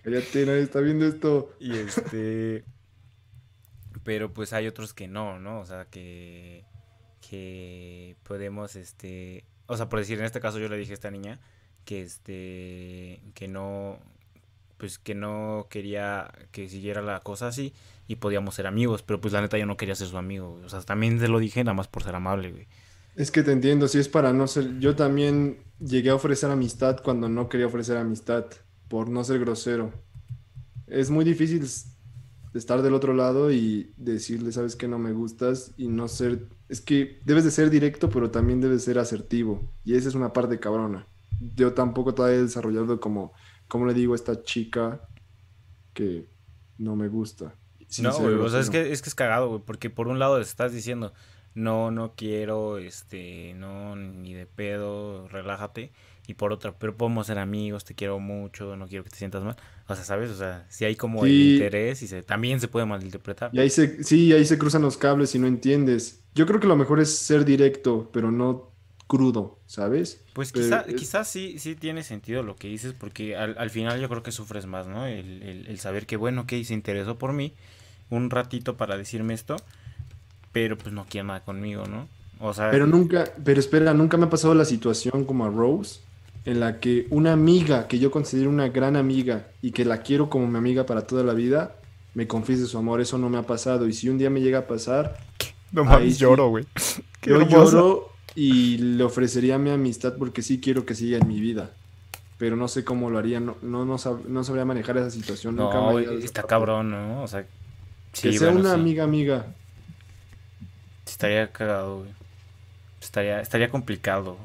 [0.03, 1.55] Cállate, nadie está viendo esto.
[1.61, 2.65] Y este.
[4.03, 5.61] Pero pues hay otros que no, ¿no?
[5.61, 6.65] O sea, que.
[7.21, 9.45] Que podemos, este.
[9.67, 11.39] O sea, por decir, en este caso yo le dije a esta niña
[11.85, 13.21] que este.
[13.35, 13.99] Que no.
[14.79, 17.75] Pues que no quería que siguiera la cosa así
[18.09, 20.65] y podíamos ser amigos, pero pues la neta yo no quería ser su amigo, güey.
[20.65, 22.69] O sea, también te lo dije nada más por ser amable, güey.
[23.17, 24.79] Es que te entiendo, si es para no ser...
[24.79, 28.47] Yo también llegué a ofrecer amistad cuando no quería ofrecer amistad,
[28.89, 29.93] por no ser grosero.
[30.87, 31.67] Es muy difícil
[32.55, 36.49] estar del otro lado y decirle, sabes que no me gustas y no ser...
[36.69, 39.73] Es que debes de ser directo, pero también debes ser asertivo.
[39.85, 41.07] Y esa es una parte cabrona.
[41.57, 43.33] Yo tampoco todavía he desarrollado como,
[43.67, 45.01] como le digo a esta chica
[45.95, 46.29] que
[46.79, 47.55] no me gusta.
[48.01, 50.41] No, güey, o sea, es que, es que es cagado, güey, porque por un lado
[50.41, 51.13] estás diciendo,
[51.55, 55.93] no, no quiero, este, no, ni de pedo, relájate,
[56.27, 59.43] y por otra, pero podemos ser amigos, te quiero mucho, no quiero que te sientas
[59.43, 59.57] mal,
[59.89, 60.31] o sea, ¿sabes?
[60.31, 63.51] O sea, si hay como el interés y se, también se puede malinterpretar.
[63.53, 66.21] Y ahí se, sí, ahí se cruzan los cables y no entiendes.
[66.35, 68.71] Yo creo que lo mejor es ser directo, pero no
[69.09, 70.23] crudo, ¿sabes?
[70.33, 73.71] Pues Pero quizá, es- quizás sí, sí tiene sentido lo que dices, porque al, al
[73.71, 75.07] final yo creo que sufres más, ¿no?
[75.07, 77.55] El, el- el saber que, bueno, ok, se interesó por mí
[78.11, 79.57] un ratito para decirme esto,
[80.53, 82.09] pero pues no quiere nada conmigo, ¿no?
[82.41, 86.01] O sea, Pero nunca, pero espera, nunca me ha pasado la situación como a Rose,
[86.45, 90.31] en la que una amiga que yo considero una gran amiga y que la quiero
[90.31, 91.77] como mi amiga para toda la vida,
[92.15, 93.01] me confiese su amor.
[93.01, 93.87] Eso no me ha pasado.
[93.87, 95.19] Y si un día me llega a pasar,
[95.73, 96.21] no mames, sí.
[96.21, 96.67] lloro, güey.
[97.23, 101.71] yo lloro y le ofrecería mi amistad porque sí quiero que siga en mi vida.
[102.39, 105.57] Pero no sé cómo lo haría, no, no, no, sab- no sabría manejar esa situación.
[105.57, 107.23] nunca No, está cabrón, ¿no?
[107.23, 107.45] O sea,
[108.13, 108.81] sí, que sea bueno, una sí.
[108.81, 109.55] amiga amiga.
[111.11, 112.11] Estaría cagado, güey.
[113.01, 114.37] Estaría, estaría complicado.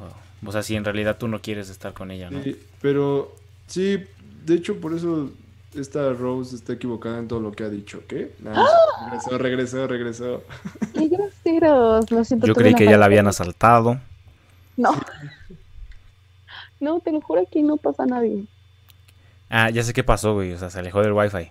[0.46, 2.42] O sea, si en realidad tú no quieres estar con ella, ¿no?
[2.44, 3.36] Sí, pero
[3.68, 4.04] sí,
[4.46, 5.32] de hecho por eso
[5.76, 8.34] esta Rose está equivocada en todo lo que ha dicho, ¿qué?
[8.40, 8.66] Nah,
[9.06, 10.44] regresó, regresó, regresó.
[10.94, 12.12] ¡Qué groseros!
[12.12, 12.48] Lo siento.
[12.48, 14.00] Yo creí que ya la habían asaltado.
[14.78, 14.92] No.
[16.82, 18.44] No, te lo juro que no pasa nadie.
[19.50, 20.52] Ah, ya sé qué pasó, güey.
[20.52, 21.50] O sea, se alejó del wifi.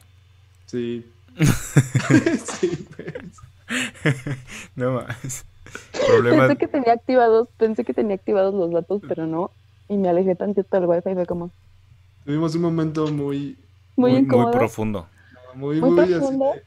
[0.66, 1.06] Sí.
[1.40, 3.14] sí, pues.
[4.76, 5.44] No más.
[6.28, 9.56] Pensé que tenía activados, pensé que tenía activados los datos, pero no.
[9.88, 11.52] Y me alejé tantito del wifi y fue como
[12.24, 13.58] Tuvimos un momento muy,
[14.02, 14.46] muy, Muy, muy incómodo.
[14.46, 15.08] profundo.
[15.54, 16.64] muy, Muy muy así profundo.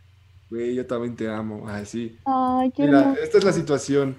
[0.49, 1.67] Güey, yo también te amo.
[1.69, 2.19] Así.
[2.25, 4.17] Ay, qué Mira, esta es la situación.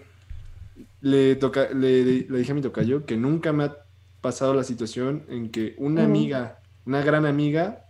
[1.01, 3.76] Le, toca, le, le dije a mi tocayo que nunca me ha
[4.20, 7.87] pasado la situación en que una amiga, una gran amiga,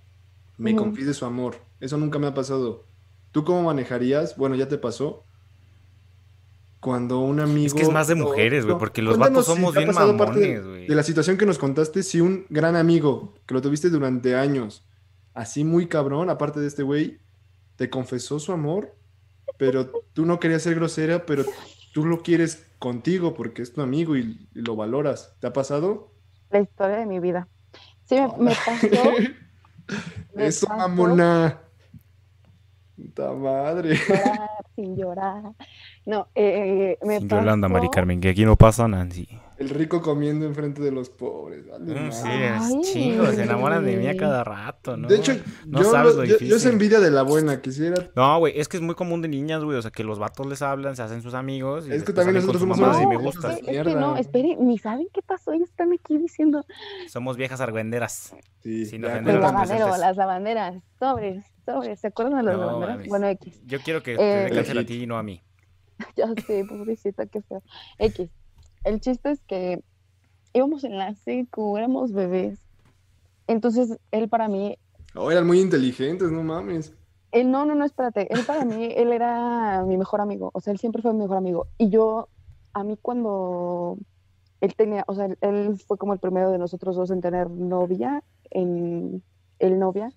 [0.59, 0.77] me Ujú.
[0.77, 1.57] confiese su amor.
[1.81, 2.88] Eso nunca me ha pasado.
[3.33, 4.37] ¿Tú cómo manejarías?
[4.37, 5.25] Bueno, ya te pasó.
[6.81, 7.67] Cuando un amigo.
[7.67, 8.79] Es que es más de mujeres, güey, no.
[8.79, 10.87] porque los vatos si somos ha bien mamones, güey.
[10.87, 14.85] De la situación que nos contaste, si un gran amigo que lo tuviste durante años,
[15.35, 17.19] así muy cabrón, aparte de este güey,
[17.77, 18.95] te confesó su amor,
[19.57, 21.45] pero tú no querías ser grosera, pero
[21.93, 25.35] tú lo quieres contigo porque es tu amigo y, y lo valoras.
[25.41, 26.13] ¿Te ha pasado?
[26.51, 27.49] La historia de mi vida.
[28.05, 29.11] Sí, me, me pasó.
[30.35, 31.61] me Eso, pasó mamona.
[32.99, 33.97] Puta madre.
[34.09, 35.43] llorar, sin llorar.
[36.05, 39.29] No, eh, me Sin Yolanda, Mari pasó- Carmen, que aquí no pasa Nancy.
[39.59, 41.67] El rico comiendo enfrente de los pobres.
[41.69, 45.09] Vale, Mm, sí, es chingo, se enamoran de mí a cada rato, ¿no?
[45.09, 45.33] De hecho,
[45.67, 46.57] no yo, sabes lo- lo yo- yo difícil.
[46.57, 47.61] es envidia de la buena.
[47.61, 50.21] Quisiera No, güey, es que es muy común de niñas, güey, o sea, que los
[50.21, 53.03] vatos les hablan, se hacen sus amigos y Es que también nosotros somos mamadas unos
[53.03, 55.53] y No, me hijos es que, es que no, esperen, ni saben qué pasó.
[55.53, 56.65] Ellos están aquí diciendo.
[57.09, 58.37] Somos viejas argüenderas.
[58.63, 59.69] Sí, Sin ya, ofender El a cuéntanos.
[59.69, 60.01] las lavandero, presentes.
[60.01, 61.45] las lavanderas, sobres,
[61.97, 63.09] ¿Se acuerdan de las No, mames.
[63.09, 63.61] Bueno, X.
[63.67, 65.43] Yo quiero que Eh, te dé cáncer a ti y no a mí.
[66.17, 67.63] Ya sé, pobrecita, qué feo.
[67.99, 68.31] X.
[68.85, 69.83] El chiste es que
[70.53, 72.59] íbamos en la secu, éramos bebés.
[73.47, 74.79] Entonces, él para mí,
[75.15, 76.95] Oh, eran muy inteligentes, no mames.
[77.33, 78.33] él no, no, no, espérate.
[78.33, 80.51] Él para mí, él era mi mejor amigo.
[80.55, 81.67] O sea, él siempre fue mi mejor amigo.
[81.79, 82.29] Y yo,
[82.73, 83.99] a mí cuando
[84.61, 87.51] él tenía, o sea, él, él fue como el primero de nosotros dos en tener
[87.51, 89.23] novia, en
[89.59, 90.13] el novia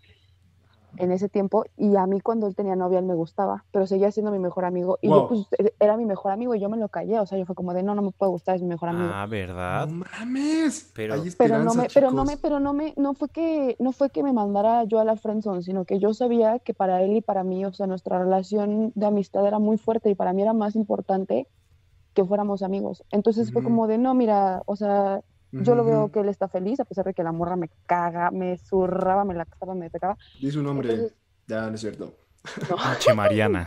[0.97, 1.63] en ese tiempo.
[1.77, 4.65] Y a mí cuando él tenía novia, él me gustaba, pero seguía siendo mi mejor
[4.65, 4.97] amigo.
[5.01, 5.27] Y yo, Wow.
[5.27, 7.19] pues, e- era mi mejor amigo y yo me lo callé.
[7.19, 9.09] O sea, yo fue como de, no, no me puede gustar, es mi mejor amigo.
[9.13, 9.87] Ah, ¿verdad?
[9.87, 10.91] No mames.
[10.95, 13.91] Pero- Hay pero no me, pero no me, pero no me, no fue que, no
[13.91, 17.15] fue que me mandara yo a la friendzone, sino que yo sabía que para él
[17.17, 20.41] y para mí, o sea, nuestra relación de amistad era muy fuerte y para mí
[20.41, 21.47] era más importante
[22.13, 23.03] que fuéramos amigos.
[23.11, 25.21] Entonces fue como de, no, mira, o sea,
[25.51, 28.31] yo lo veo que él está feliz, a pesar de que la morra me caga,
[28.31, 30.17] me zurraba, me la cagaba, me pegaba.
[30.41, 30.89] Di su nombre.
[30.93, 32.15] Entonces, Ya, no es cierto.
[32.69, 33.65] no, Pinche Mariana.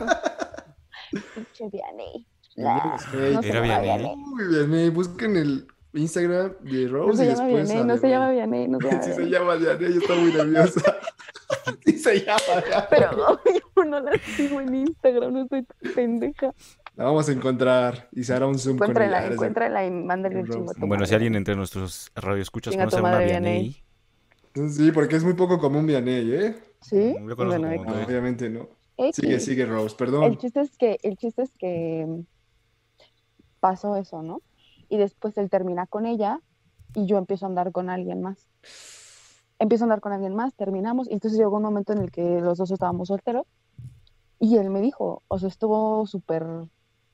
[1.11, 2.27] pinche Vianney.
[2.55, 3.83] Vianney no Era llama Vianney.
[3.83, 4.15] Vianney.
[4.33, 8.07] Uy, Vianney, busquen el Instagram de Rose No se y llama después Vianney, no se
[8.07, 8.11] Vianney.
[8.11, 9.31] llama Vianney, no se llama Sí se Vianney.
[9.31, 10.95] llama Vianney, ella está muy nerviosa.
[11.85, 12.87] sí se llama ya.
[12.89, 13.39] Pero
[13.75, 16.53] yo no la sigo en Instagram, no soy tan pendeja.
[16.95, 19.33] La vamos a encontrar y se hará un zoom con Encuéntrala, ella.
[19.33, 20.59] encuéntrala y mándale el Rose.
[20.59, 23.83] chingo Bueno, si alguien entre nuestros radioescuchas conoce a una madre, Vianney,
[24.69, 26.55] Sí, porque es muy poco común Vianney, ¿eh?
[26.81, 27.13] ¿Sí?
[27.27, 27.85] Yo conozco Bueno, como X.
[27.87, 28.07] No, tres.
[28.07, 28.69] obviamente no.
[28.97, 29.15] X.
[29.17, 30.37] Sigue, sigue, Rose, El perdón.
[30.37, 32.23] chiste es que, el chiste es que
[33.59, 34.41] pasó eso, ¿no?
[34.87, 36.39] Y después él termina con ella
[36.93, 38.47] y yo empiezo a andar con alguien más.
[39.59, 42.39] Empiezo a andar con alguien más, terminamos, y entonces llegó un momento en el que
[42.39, 43.45] los dos estábamos solteros
[44.39, 46.45] y él me dijo, o sea, estuvo súper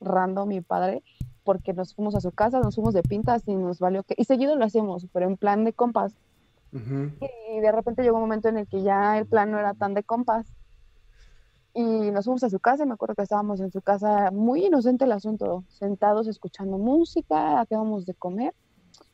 [0.02, 1.04] random mi padre,
[1.44, 4.26] porque nos fuimos a su casa, nos fuimos de pintas y nos valió que, y
[4.26, 6.14] seguido lo hacemos, pero en plan de compas,
[6.74, 7.12] Ujú.
[7.22, 9.94] y de repente llegó un momento en el que ya el plan no era tan
[9.94, 10.46] de compas.
[11.74, 14.66] Y nos fuimos a su casa, y me acuerdo que estábamos en su casa, muy
[14.66, 18.54] inocente el asunto, sentados escuchando música, acabamos de comer.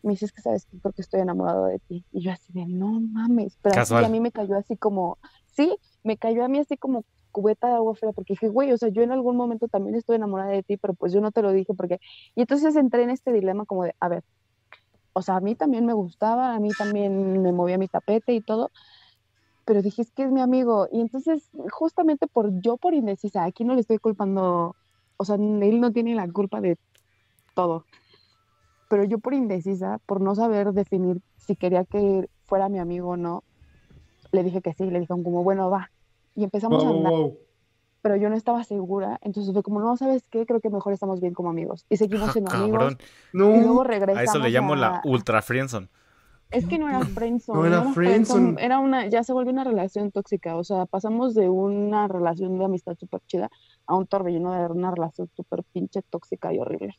[0.01, 2.03] Me dices que sabes que creo que estoy enamorado de ti.
[2.11, 5.77] Y yo así de, no mames, pero así a mí me cayó así como, sí,
[6.03, 7.03] me cayó a mí así como
[7.37, 10.15] cubeta de agua fría, porque dije, güey, o sea, yo en algún momento también estoy
[10.15, 11.99] enamorada de ti, pero pues yo no te lo dije porque...
[12.35, 14.23] Y entonces entré en este dilema como de, a ver,
[15.13, 18.41] o sea, a mí también me gustaba, a mí también me movía mi tapete y
[18.41, 18.71] todo,
[19.65, 20.87] pero dije, es que es mi amigo.
[20.91, 24.75] Y entonces, justamente por yo por indecisa, aquí no le estoy culpando,
[25.17, 26.77] o sea, él no tiene la culpa de
[27.53, 27.85] todo,
[28.89, 33.17] pero yo por indecisa, por no saber definir si quería que fuera mi amigo o
[33.17, 33.43] no,
[34.31, 35.91] le dije que sí, le dije como, bueno, va.
[36.37, 37.37] Y empezamos a andar, wow.
[38.01, 40.45] pero yo no estaba segura, entonces fue como, no, ¿sabes qué?
[40.45, 41.85] Creo que mejor estamos bien como amigos.
[41.89, 42.77] Y seguimos Ah, siendo amigos.
[42.79, 42.97] cabrón.
[43.33, 45.89] Y luego No, regresamos A eso le llamo la ultra friendzone.
[46.51, 47.59] es que no era friendzone.
[47.59, 48.55] No era friendzone.
[48.63, 50.55] Era una, ya se volvió una relación tóxica.
[50.55, 53.49] O sea, pasamos de una relación de amistad súper chida
[53.87, 56.93] a un torbellino de una relación súper pinche tóxica y horrible.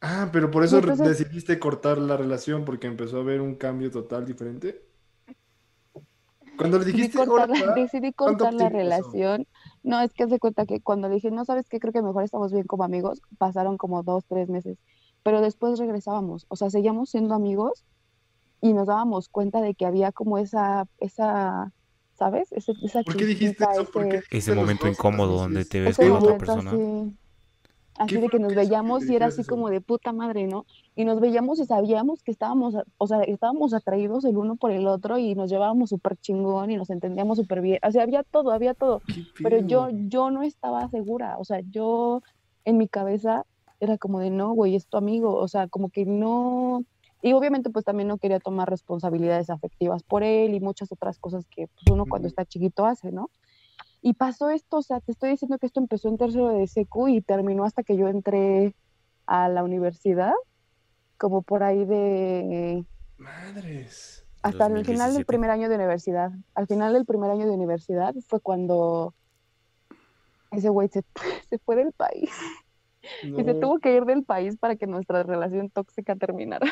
[0.00, 3.90] Ah, pero por eso entonces- decidiste cortar la relación porque empezó a haber un cambio
[3.90, 4.80] total diferente.
[6.56, 9.46] Cuando le Decidí dijiste, cortar, "Hola", la, decidí ¿cuánto cortar la relación.
[9.82, 12.22] No, es que se cuenta que cuando le dije, no sabes qué, creo que mejor
[12.24, 14.78] estamos bien como amigos, pasaron como dos, tres meses.
[15.22, 16.46] Pero después regresábamos.
[16.48, 17.84] O sea, seguíamos siendo amigos
[18.60, 21.70] y nos dábamos cuenta de que había como esa, esa,
[22.14, 22.52] ¿sabes?
[22.52, 23.84] Ese- esa ¿Por qué dijiste eso?
[23.90, 26.70] ¿Por qué ese- dijiste Ese los momento incómodo donde Sí, te ves con otra persona.
[26.72, 27.16] así.
[27.96, 30.66] Así ¿Qué de que nos veíamos y era así como de puta madre, ¿no?
[30.96, 34.88] Y nos veíamos y sabíamos que estábamos, o sea, estábamos atraídos el uno por el
[34.88, 37.78] otro y nos llevábamos súper chingón y nos entendíamos súper bien.
[37.86, 39.00] O sea, había todo, había todo.
[39.06, 41.36] ¿Qué Pero yo, yo no estaba segura.
[41.38, 42.22] O sea, yo
[42.64, 43.46] en mi cabeza
[43.78, 45.36] era como de no, güey, es tu amigo.
[45.36, 46.82] O sea, como que no.
[47.22, 51.46] Y obviamente, pues también no quería tomar responsabilidades afectivas por él y muchas otras cosas
[51.46, 53.30] que pues, uno cuando está chiquito hace, ¿no?
[54.06, 57.08] Y pasó esto, o sea, te estoy diciendo que esto empezó en tercero de secu
[57.08, 58.74] y terminó hasta que yo entré
[59.24, 60.34] a la universidad,
[61.16, 62.84] como por ahí de,
[63.16, 64.26] Madres.
[64.42, 65.14] hasta el final 2017.
[65.14, 66.32] del primer año de universidad.
[66.54, 69.14] Al final del primer año de universidad fue cuando
[70.50, 71.02] ese güey se,
[71.48, 72.30] se fue del país
[73.22, 76.66] y se tuvo que ir del país para que nuestra relación tóxica terminara.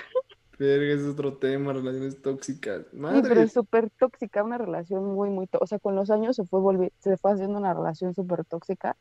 [0.59, 2.87] Verga, ese es otro tema, relaciones tóxicas.
[2.91, 5.65] Sí, pero es súper tóxica, una relación muy, muy tóxica.
[5.65, 8.97] O sea, con los años se fue, volvi- se fue haciendo una relación súper tóxica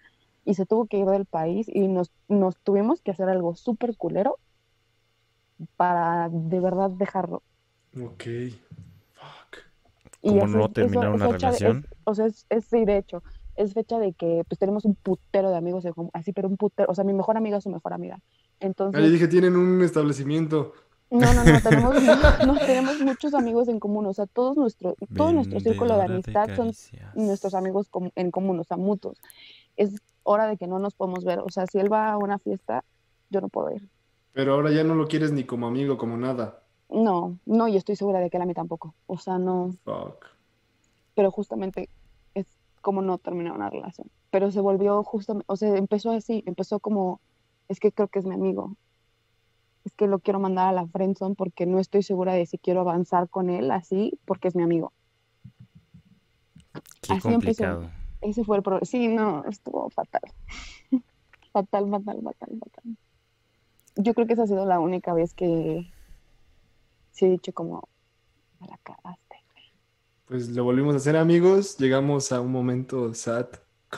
[0.46, 3.96] y se tuvo que ir del país y nos, nos tuvimos que hacer algo súper
[3.98, 4.38] culero
[5.78, 7.44] para de verdad dejarlo.
[7.96, 8.24] Ok.
[9.14, 9.58] Fuck.
[10.24, 11.88] Y ¿Cómo eso no es- terminar eso- una fecha de- es- relación?
[12.06, 13.24] o sea, es, es- sí, de hecho,
[13.56, 16.96] es fecha de que pues tenemos un putero de amigos así, pero un putero, o
[16.96, 18.18] sea, mi mejor amiga es su mejor amiga.
[18.20, 20.74] Ah, Entonces, yo dije, tienen un establecimiento.
[21.12, 21.96] No, no, no, tenemos,
[22.48, 26.56] no, tenemos muchos amigos en común, o sea, todos nuestro, todo nuestro círculo de amistad
[26.56, 26.72] son
[27.14, 29.22] nuestros amigos com- en común, o sea, mutuos.
[29.76, 32.40] Es hora de que no nos podemos ver, o sea, si él va a una
[32.40, 32.84] fiesta,
[33.30, 33.88] yo no puedo ir.
[34.34, 36.64] Pero ahora ya no lo quieres ni como amigo, como nada.
[36.90, 40.26] No, no, y estoy segura de que él a mí tampoco, o sea, no, Fuck.
[41.14, 41.90] pero justamente
[42.34, 42.46] es
[42.82, 44.08] como no terminar una relación.
[44.30, 47.20] Pero se volvió justamente, o sea, empezó así, empezó como,
[47.68, 48.76] es que creo que es mi amigo.
[49.84, 52.82] Es que lo quiero mandar a la friendzone porque no estoy segura de si quiero
[52.82, 54.94] avanzar con él así, porque es mi amigo.
[57.02, 57.64] Qué así empezó.
[57.64, 57.92] complicado.
[58.22, 58.86] Ese fue el problema.
[58.86, 60.22] Sí, no, estuvo fatal.
[61.52, 62.98] Fatal, fatal, fatal, fatal.
[63.98, 65.92] Yo creo que esa ha sido la única vez que
[67.12, 67.90] sí he dicho como,
[68.62, 69.32] me la cagaste.
[70.32, 71.78] Pues lo volvimos a hacer amigos.
[71.78, 73.48] Llegamos a un momento sad,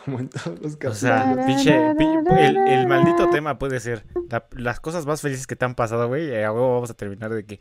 [0.04, 0.98] como en todos los O capítulos.
[0.98, 2.06] sea, pinche, pi-
[2.40, 6.08] el, el maldito tema puede ser la- las cosas más felices que te han pasado,
[6.08, 6.30] güey.
[6.30, 7.60] Y a huevo vamos a terminar de que.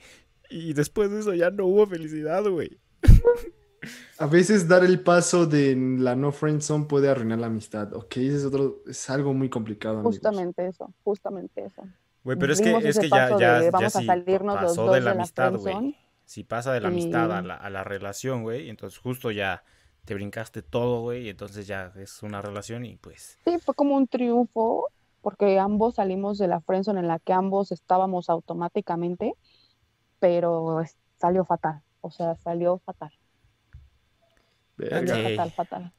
[0.51, 2.79] Y después de eso ya no hubo felicidad, güey.
[4.19, 7.93] A veces dar el paso de la no friend zone puede arruinar la amistad.
[7.95, 10.17] Ok, ese es otro, es algo muy complicado, amigos.
[10.17, 11.83] Justamente eso, justamente eso.
[12.23, 14.71] Güey, pero es que, es que ya, ya, de ya vamos a si salirnos los
[14.71, 15.97] pasó dos de la amistad, güey.
[16.25, 18.71] Si pasa de la amistad a la, a la relación, güey.
[18.71, 19.65] Entonces justo ya
[20.05, 21.27] te brincaste todo, güey.
[21.27, 23.39] Y entonces ya es una relación y pues.
[23.45, 24.89] Sí, fue como un triunfo
[25.21, 29.35] porque ambos salimos de la friendzone en la que ambos estábamos automáticamente,
[30.19, 33.13] pero es- salió fatal, o sea, salió fatal,
[34.77, 35.15] Verga.
[35.15, 35.37] salió Ok.
[35.37, 35.93] fatal, fatal.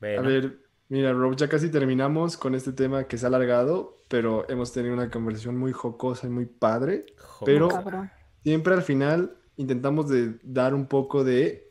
[0.00, 4.48] A ver, mira, Rob, ya casi terminamos con este tema que se ha alargado, pero
[4.48, 7.06] hemos tenido una conversación muy jocosa y muy padre.
[7.44, 7.68] pero-.
[7.68, 8.10] Cabrón.
[8.42, 11.67] Siempre al final intentamos de dar un poco de,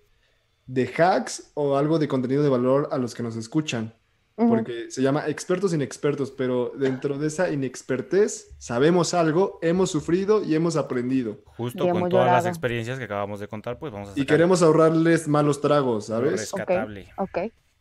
[0.68, 3.94] de hacks o algo de contenido de valor a los que nos escuchan,
[4.36, 4.50] Ujú.
[4.50, 10.54] porque se llama expertos inexpertos, pero dentro de esa inexpertez sabemos algo, hemos sufrido y
[10.56, 11.40] hemos aprendido.
[11.46, 12.48] Justo Y con todas las llorado.
[12.50, 16.34] experiencias que acabamos de contar, pues vamos a Y sacar queremos ahorrarles malos tragos, ¿sabes?
[16.34, 17.08] rescatable.
[17.18, 17.38] Ok,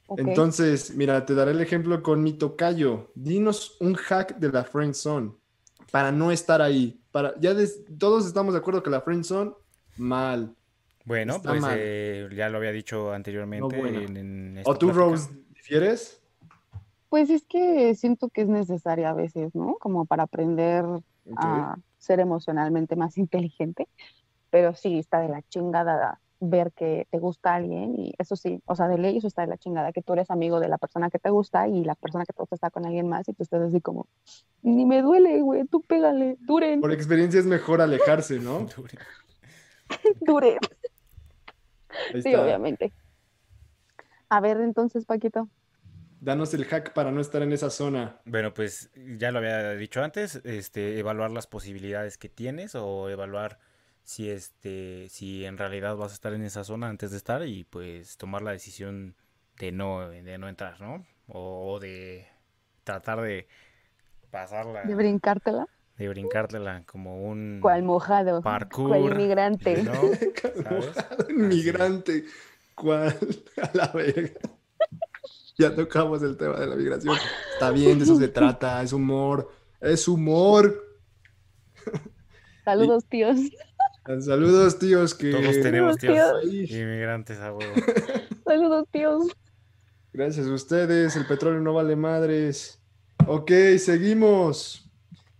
[0.06, 0.18] ok.
[0.20, 3.10] Entonces, mira, te daré el ejemplo con mi tocayo.
[3.16, 5.32] Dinos un hack de la friend zone
[5.90, 7.00] para no estar ahí.
[7.10, 9.50] Para, ya des- todos estamos de acuerdo que la friend zone,
[9.96, 10.54] mal.
[11.06, 13.76] Bueno, Está pues eh, ya lo había dicho anteriormente.
[13.76, 14.00] No bueno.
[14.00, 15.04] en, en esta ¿O tú, plática.
[15.04, 16.20] Rose, difieres?
[17.08, 19.76] Pues es que siento que es necesaria a veces, ¿no?
[19.78, 20.84] Como para aprender
[21.36, 23.88] a ser emocionalmente más inteligente,
[24.50, 28.74] pero sí está de la chingada ver que te gusta alguien y eso sí, o
[28.76, 31.08] sea, de ley eso está de la chingada, que tú eres amigo de la persona
[31.08, 33.42] que te gusta y la persona que te gusta está con alguien más y tú
[33.42, 34.06] estás así como,
[34.62, 38.66] ni me duele, güey, tú pégale, duren, Por experiencia es mejor alejarse, ¿no?
[40.20, 40.58] duren.
[40.66, 40.75] Ahí
[42.12, 42.42] Sí, está.
[42.42, 42.92] obviamente.
[44.28, 45.48] A ver, entonces, Paquito.
[46.20, 48.20] Danos el hack para no estar en esa zona.
[48.24, 53.58] Bueno, pues ya lo había dicho antes, este, evaluar las posibilidades que tienes o evaluar
[54.02, 57.64] si este, si en realidad vas a estar en esa zona antes de estar y
[57.64, 59.14] pues tomar la decisión
[59.58, 61.04] de no, de no entrar, ¿no?
[61.28, 62.26] O, o de
[62.84, 63.46] tratar de
[64.30, 65.66] pasarla, De brincártela,
[65.96, 69.82] de brincártela como un cual mojado, parkour, cual inmigrante.
[69.82, 69.92] ¿no?
[70.70, 72.24] Mojado inmigrante.
[72.74, 73.16] ¿Cuál?
[73.62, 74.40] A la verga.
[75.58, 77.16] Ya tocamos el tema de la migración.
[77.54, 78.82] Está bien, de eso se trata.
[78.82, 79.50] Es humor.
[79.80, 80.84] Es humor.
[82.64, 83.38] Saludos, tíos.
[84.20, 85.30] Saludos, tíos, que...
[85.30, 86.70] Todos tenemos tíos tíos.
[86.70, 87.74] Inmigrantes a huevo.
[88.44, 89.26] Saludos, tíos.
[90.12, 92.80] Gracias a ustedes, el petróleo no vale madres.
[93.26, 94.85] Ok, seguimos.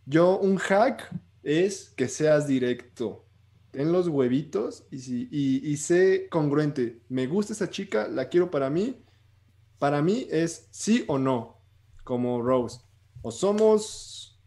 [0.07, 1.11] Yo, un hack
[1.42, 3.24] es que seas directo.
[3.72, 7.00] Ten los huevitos y, si, y, y sé congruente.
[7.09, 9.02] Me gusta esa chica, la quiero para mí.
[9.78, 11.61] Para mí es sí o no,
[12.04, 12.80] como Rose.
[13.22, 14.40] O somos...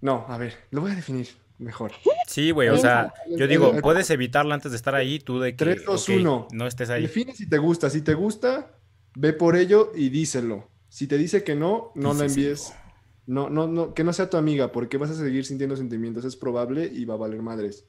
[0.00, 1.92] No, a ver, lo voy a definir mejor.
[2.26, 5.64] Sí, güey, o sea, yo digo, puedes evitarla antes de estar ahí, tú de que
[5.64, 6.48] 3, 2, ok, 1.
[6.52, 7.02] no estés ahí.
[7.02, 7.88] Define si te gusta.
[7.88, 8.72] Si te gusta,
[9.14, 10.68] ve por ello y díselo.
[10.88, 12.72] Si te dice que no, no la envíes.
[13.26, 16.24] No, no, no, que no sea tu amiga, porque vas a seguir sintiendo sentimientos.
[16.24, 17.86] Es probable y va a valer madres.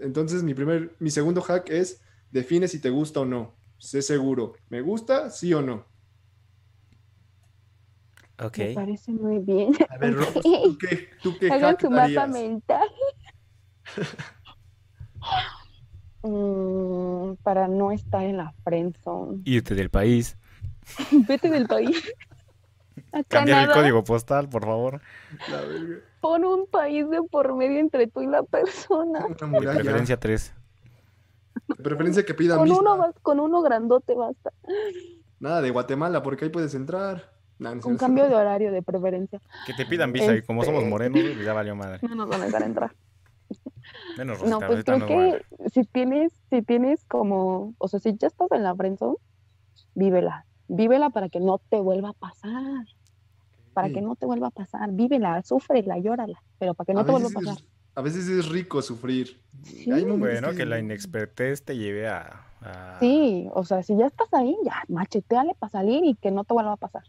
[0.00, 2.00] Entonces, mi primer, mi segundo hack es
[2.30, 3.54] define si te gusta o no.
[3.78, 4.54] Sé seguro.
[4.70, 5.30] ¿Me gusta?
[5.30, 5.84] Sí o no.
[8.42, 8.58] Ok.
[8.58, 9.72] Me parece muy bien.
[9.90, 12.88] A ver, Rose, ¿tú qué, tú qué Hagan hack su mapa mental.
[16.24, 19.42] Mm, para no estar en la friendzone.
[19.44, 20.36] Irte del país.
[21.28, 22.00] Vete del país.
[23.12, 25.00] A Cambiar el código postal, por favor.
[25.50, 25.96] La verga.
[26.20, 29.26] Pon un país de por medio entre tú y la persona.
[29.26, 30.54] Una De preferencia 3.
[31.68, 32.80] De preferencia que pidan Con visa.
[32.80, 34.52] uno, bas- con uno grandote basta.
[35.40, 37.30] Nada de Guatemala, porque ahí puedes entrar.
[37.58, 37.96] Nah, no sé.
[37.96, 39.40] cambio de horario de preferencia.
[39.66, 41.98] Que te pidan visa y como somos Este- morenos, güey, ya valió madre.
[42.02, 42.94] No nos van a dejar entrar.
[44.16, 45.38] Menos No, Rosita, pues creo no es buena.
[45.38, 49.16] que si tienes, si tienes como, o sea, si ya estás en la friendzone,
[49.94, 50.46] vívela.
[50.74, 52.86] Vívela para que no te vuelva a pasar.
[53.74, 54.90] Para que no te vuelva a pasar.
[54.92, 56.42] Vívela, súfrela, llórala.
[56.58, 57.62] Pero para que no a te vuelva a veces, pasar.
[57.62, 59.42] es, a veces es rico sufrir.
[59.64, 59.90] Sí.
[59.92, 62.46] Hay Bueno, que la inexpertez te lleve a...
[62.62, 66.44] a- Sí, o sea, si ya estás ahí, ya macheteale para salir y que no
[66.44, 67.02] te vuelva a pasar.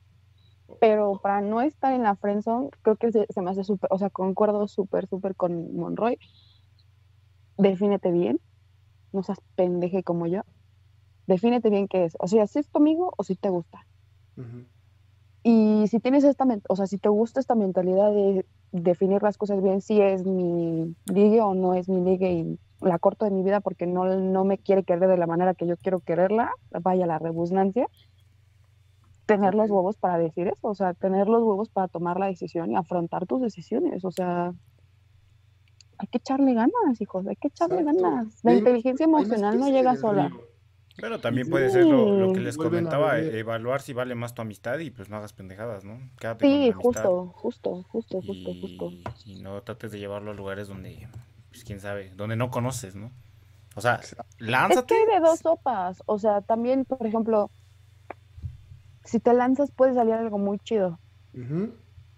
[0.79, 3.97] Pero para no estar en la friendzone, creo que se, se me hace súper, o
[3.99, 6.17] sea, concuerdo súper, súper con Monroy.
[7.57, 8.39] Defínete bien,
[9.13, 10.41] no seas pendeje como yo.
[11.27, 12.15] Defínete bien qué es.
[12.19, 13.85] O sea, si es tu amigo o si te gusta.
[15.43, 19.61] Y si tienes esta, o sea, si te gusta esta mentalidad de definir las cosas
[19.61, 23.43] bien, si es mi ligue o no es mi ligue y la corto de mi
[23.43, 27.05] vida porque no, no me quiere querer de la manera que yo quiero quererla, vaya
[27.05, 27.87] la rebusnancia,
[29.25, 32.71] tener los huevos para decir eso, o sea, tener los huevos para tomar la decisión
[32.71, 34.53] y afrontar tus decisiones, o sea,
[35.97, 38.03] hay que echarle ganas, hijos, hay que echarle Exacto.
[38.03, 38.39] ganas.
[38.43, 40.31] La inteligencia emocional no llega sola.
[40.99, 44.77] Bueno, también puede ser lo, lo que les comentaba, evaluar si vale más tu amistad
[44.79, 45.99] y pues no hagas pendejadas, ¿no?
[46.19, 48.91] Quédate Sí, justo, justo, justo, justo, justo.
[49.25, 51.07] y, no trates de llevarlo a lugares donde,
[51.49, 53.11] pues quién sabe, donde no conoces, ¿no?
[53.75, 54.87] O sea, Es lánzate.
[54.87, 56.03] que hay de dos sopas.
[56.05, 57.49] O sea, también, por ejemplo,
[59.03, 60.99] si te lanzas puede salir algo muy chido.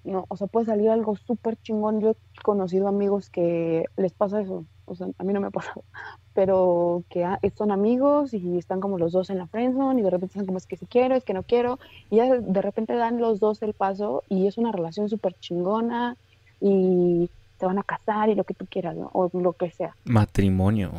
[0.03, 2.01] No, o sea, puede salir algo súper chingón.
[2.01, 4.65] Yo he conocido amigos que les pasa eso.
[4.85, 5.83] O sea, a mí no me ha pasado.
[6.33, 10.09] Pero que ah, son amigos y están como los dos en la friendzone y de
[10.09, 11.79] repente están como es que si quiero, es que no quiero.
[12.09, 16.17] Y ya de repente dan los dos el paso y es una relación súper chingona
[16.59, 17.29] y
[17.59, 19.09] se van a casar y lo que tú quieras, ¿no?
[19.13, 20.91] O lo que sea Matrimonio.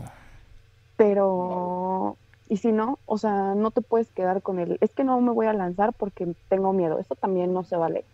[0.96, 2.16] pero
[2.48, 4.78] y si no, o sea, no te puedes quedar con él.
[4.80, 6.98] Es que no me voy a lanzar porque tengo miedo.
[6.98, 8.04] Eso también no se vale.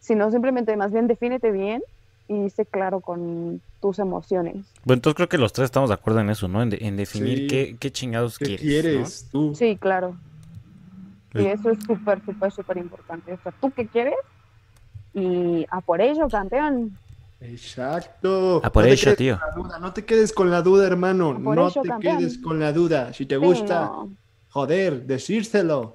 [0.00, 1.82] Sino simplemente más bien defínete bien
[2.30, 4.66] y sé claro con tus emociones.
[4.84, 6.62] Bueno, entonces creo que los tres estamos de acuerdo en eso, ¿no?
[6.62, 7.46] En, de- en definir Sí.
[7.48, 8.62] qué, qué chingados ¿Qué quieres.
[8.62, 9.54] quieres tú?
[9.56, 10.16] Sí, claro.
[11.34, 13.32] Y eso es súper, súper, súper importante.
[13.32, 14.14] O sea, ¿tú qué quieres?
[15.14, 16.96] Y a por ello, campeón.
[17.40, 18.60] Exacto.
[18.64, 19.38] A por No ello, tío.
[19.80, 21.38] No te quedes con la duda, hermano.
[21.38, 22.18] No ello, te campeón.
[22.18, 23.12] quedes con la duda.
[23.12, 24.10] Si te Sí, gusta, no.
[24.50, 25.94] joder, decírselo.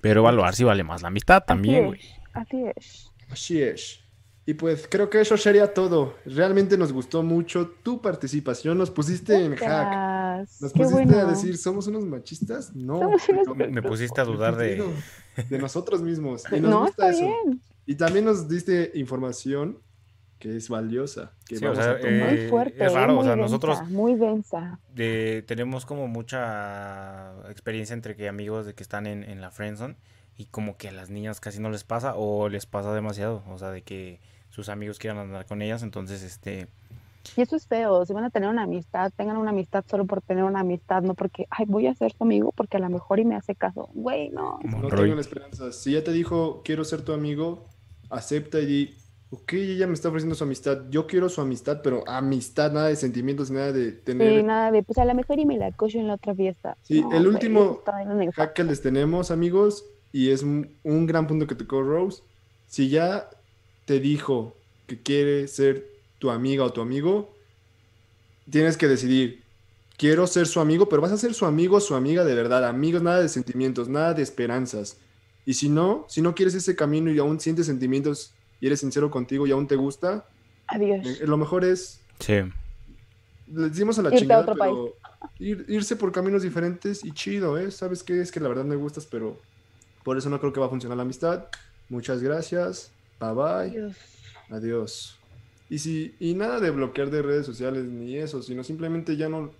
[0.00, 2.00] Pero evaluar si vale más la amistad también, güey.
[2.32, 3.10] Así es.
[3.30, 4.00] Así es.
[4.50, 6.14] Y pues creo que eso sería todo.
[6.26, 8.76] Realmente nos gustó mucho tu participación.
[8.78, 10.48] Nos pusiste en hack.
[10.60, 11.18] Nos Qué pusiste bueno.
[11.20, 12.74] a decir, ¿somos unos machistas?
[12.74, 12.98] No.
[12.98, 13.22] Unos
[13.56, 14.82] Me, me pusiste a dudar de...
[15.48, 16.42] de nosotros mismos.
[16.50, 17.26] Y nos No, gusta está eso.
[17.44, 17.60] bien.
[17.86, 19.78] Y también nos diste información
[20.40, 21.30] que es valiosa.
[21.46, 22.12] Que Sí, o vamos sea, a tomar.
[22.30, 22.84] Muy Eh, fuerte.
[22.84, 24.80] es raro, muy o sea, densa, nosotros- Muy densa.
[24.92, 29.94] de- tenemos como mucha experiencia entre que amigos de que están en, en la friendzone
[30.36, 33.58] y como que a las niñas casi no les pasa o les pasa demasiado, o
[33.58, 34.18] sea, de que
[34.50, 36.68] sus amigos quieran andar con ellas, entonces este
[37.36, 40.20] Y eso es feo, si van a tener una amistad, tengan una amistad solo por
[40.22, 43.20] tener una amistad, no porque, ay, voy a ser tu amigo porque a lo mejor
[43.20, 43.88] y me hace caso.
[43.94, 44.58] Güey, no.
[44.62, 45.02] No Monroy.
[45.02, 45.76] tengan esperanzas.
[45.76, 47.66] Si ya te dijo, quiero ser tu amigo,
[48.08, 48.96] acepta y di,
[49.30, 50.78] ok, ella me está ofreciendo su amistad.
[50.90, 54.82] Yo quiero su amistad, pero amistad, nada de sentimientos, nada de Sí, tener nada de,
[54.82, 56.76] pues a lo mejor y me la cocho en la otra fiesta.
[56.82, 57.80] Sí, No, el güey, último
[58.34, 62.22] hack que les tenemos, amigos, y es un, un gran punto que tocó Rose.
[62.66, 63.28] Si ya
[63.84, 64.56] te dijo
[64.86, 65.86] que quiere ser
[66.18, 67.34] tu amiga o tu amigo,
[68.48, 69.42] tienes que decidir.
[69.96, 72.64] Quiero ser su amigo, pero vas a ser su amigo o su amiga de verdad.
[72.66, 74.98] Amigos, nada de sentimientos, nada de esperanzas.
[75.44, 79.10] Y si no, si no quieres ese camino y aún sientes sentimientos y eres sincero
[79.10, 80.26] contigo y aún te gusta,
[80.68, 81.06] Adiós.
[81.06, 82.34] eh, lo mejor es, Sí.
[82.34, 84.96] le decimos a la Irte a chingada, otro pero
[85.38, 87.70] ir- irse por caminos diferentes y chido, ¿eh?
[87.70, 88.20] ¿Sabes qué?
[88.20, 89.38] Es que la verdad me gustas, pero
[90.04, 91.46] por eso no creo que va a funcionar la amistad.
[91.88, 92.90] Muchas gracias.
[93.20, 93.44] Bye bye.
[93.78, 93.96] Adiós.
[94.50, 95.16] Adiós.
[95.68, 99.52] Y si, y nada de bloquear de redes sociales ni eso, sino simplemente ya no,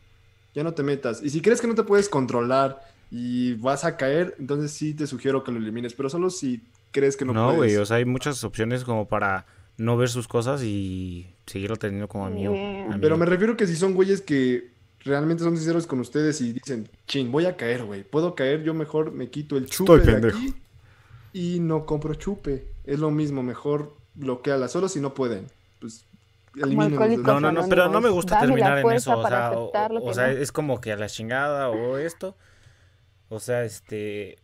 [0.55, 1.23] ya no te metas.
[1.23, 2.81] Y si crees que no te puedes controlar
[3.11, 7.17] y vas a caer, entonces sí te sugiero que lo elimines, pero solo si crees
[7.17, 7.79] que no, No, güey, puedes.
[7.79, 9.47] o sea, hay muchas opciones como para
[9.77, 12.55] no ver sus cosas y seguirlo teniendo como amigo.
[13.01, 14.69] Pero me refiero que si son güeyes que
[15.05, 18.75] realmente son sinceros con ustedes y dicen, chin, voy a caer, güey, puedo caer, yo
[18.75, 20.39] mejor me quito el chupe Estoy de pendejo.
[20.39, 20.55] aquí
[21.33, 22.67] y no compro chupe.
[22.85, 25.47] Es lo mismo, mejor bloqueala, solo si no pueden.
[25.81, 26.05] Pues
[26.63, 29.19] alcohólico No, no, no, pero no me gusta dame terminar en eso.
[29.19, 30.33] O sea, o, sea, no.
[30.33, 32.37] es como que a la chingada o esto.
[33.29, 34.39] O sea, este.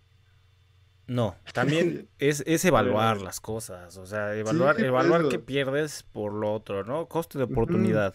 [1.09, 3.97] No, también es, es evaluar las cosas.
[3.97, 7.07] O sea, evaluar, Sí, evaluar qué pierdes por lo otro, ¿no?
[7.07, 8.15] Coste de oportunidad.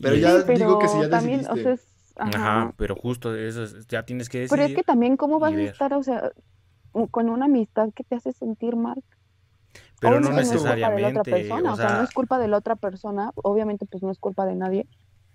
[0.00, 1.62] Pero Y- ya Sí, digo que si ya también, o decidiste.
[1.62, 2.30] sea, es- ajá.
[2.62, 5.60] Ajá, pero justo eso es- ya tienes que Pero es que también, ¿cómo vas a
[5.62, 6.32] estar, o sea,
[7.10, 9.02] con una amistad que te hace sentir mal?
[10.00, 11.24] Pero no Obviamente es culpa de la otra necesariamente.
[11.24, 14.18] persona, O o sea, no es culpa de la otra persona, obviamente pues no es
[14.18, 14.88] culpa de nadie,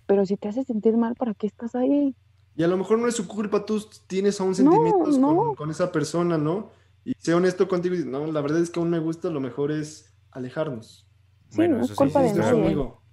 [0.06, 2.16] pero si te hace sentir mal, ¿para qué estás ahí?
[2.54, 5.36] Y a lo mejor no es su culpa, tú tienes aún sentimientos no.
[5.36, 6.70] Con, con esa persona, ¿no?
[7.04, 9.72] Y sé honesto contigo y no, la verdad es que aún me gusta, lo mejor
[9.72, 11.08] es alejarnos.
[11.48, 13.04] Sí, Bueno, no eso es sí, culpa sí, de nadie, amigo.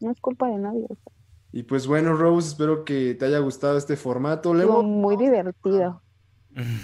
[0.00, 0.86] no es culpa de nadie.
[0.90, 1.12] o sea,
[1.52, 4.52] Y pues bueno, Rose, espero que te haya gustado este formato.
[4.54, 6.02] Luego, muy divertido.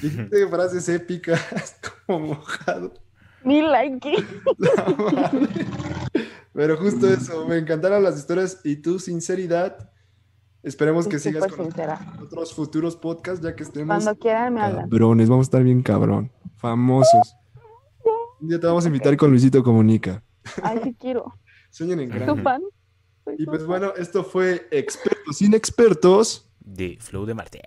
[0.00, 1.40] dijiste frases épicas,
[2.06, 2.92] como mojado.
[3.44, 4.10] Mi like.
[6.52, 9.90] Pero justo eso, me encantaron las historias y tu sinceridad.
[10.62, 12.12] Esperemos que sigas súper con sincera.
[12.22, 14.90] otros futuros podcasts, ya que estemos Cuando quieran me hablan.
[14.90, 15.28] cabrones.
[15.30, 17.34] Vamos a estar bien cabrón, famosos.
[18.40, 20.22] Un día te vamos a invitar con Luisito Comunica.
[20.62, 21.32] Ay, sí quiero.
[21.70, 22.42] Sueñen en Soy grande.
[22.42, 22.62] fan.
[23.38, 23.68] Y pues fan.
[23.68, 26.50] bueno, esto fue Expertos sin Expertos.
[26.58, 27.62] De Flow de Marte.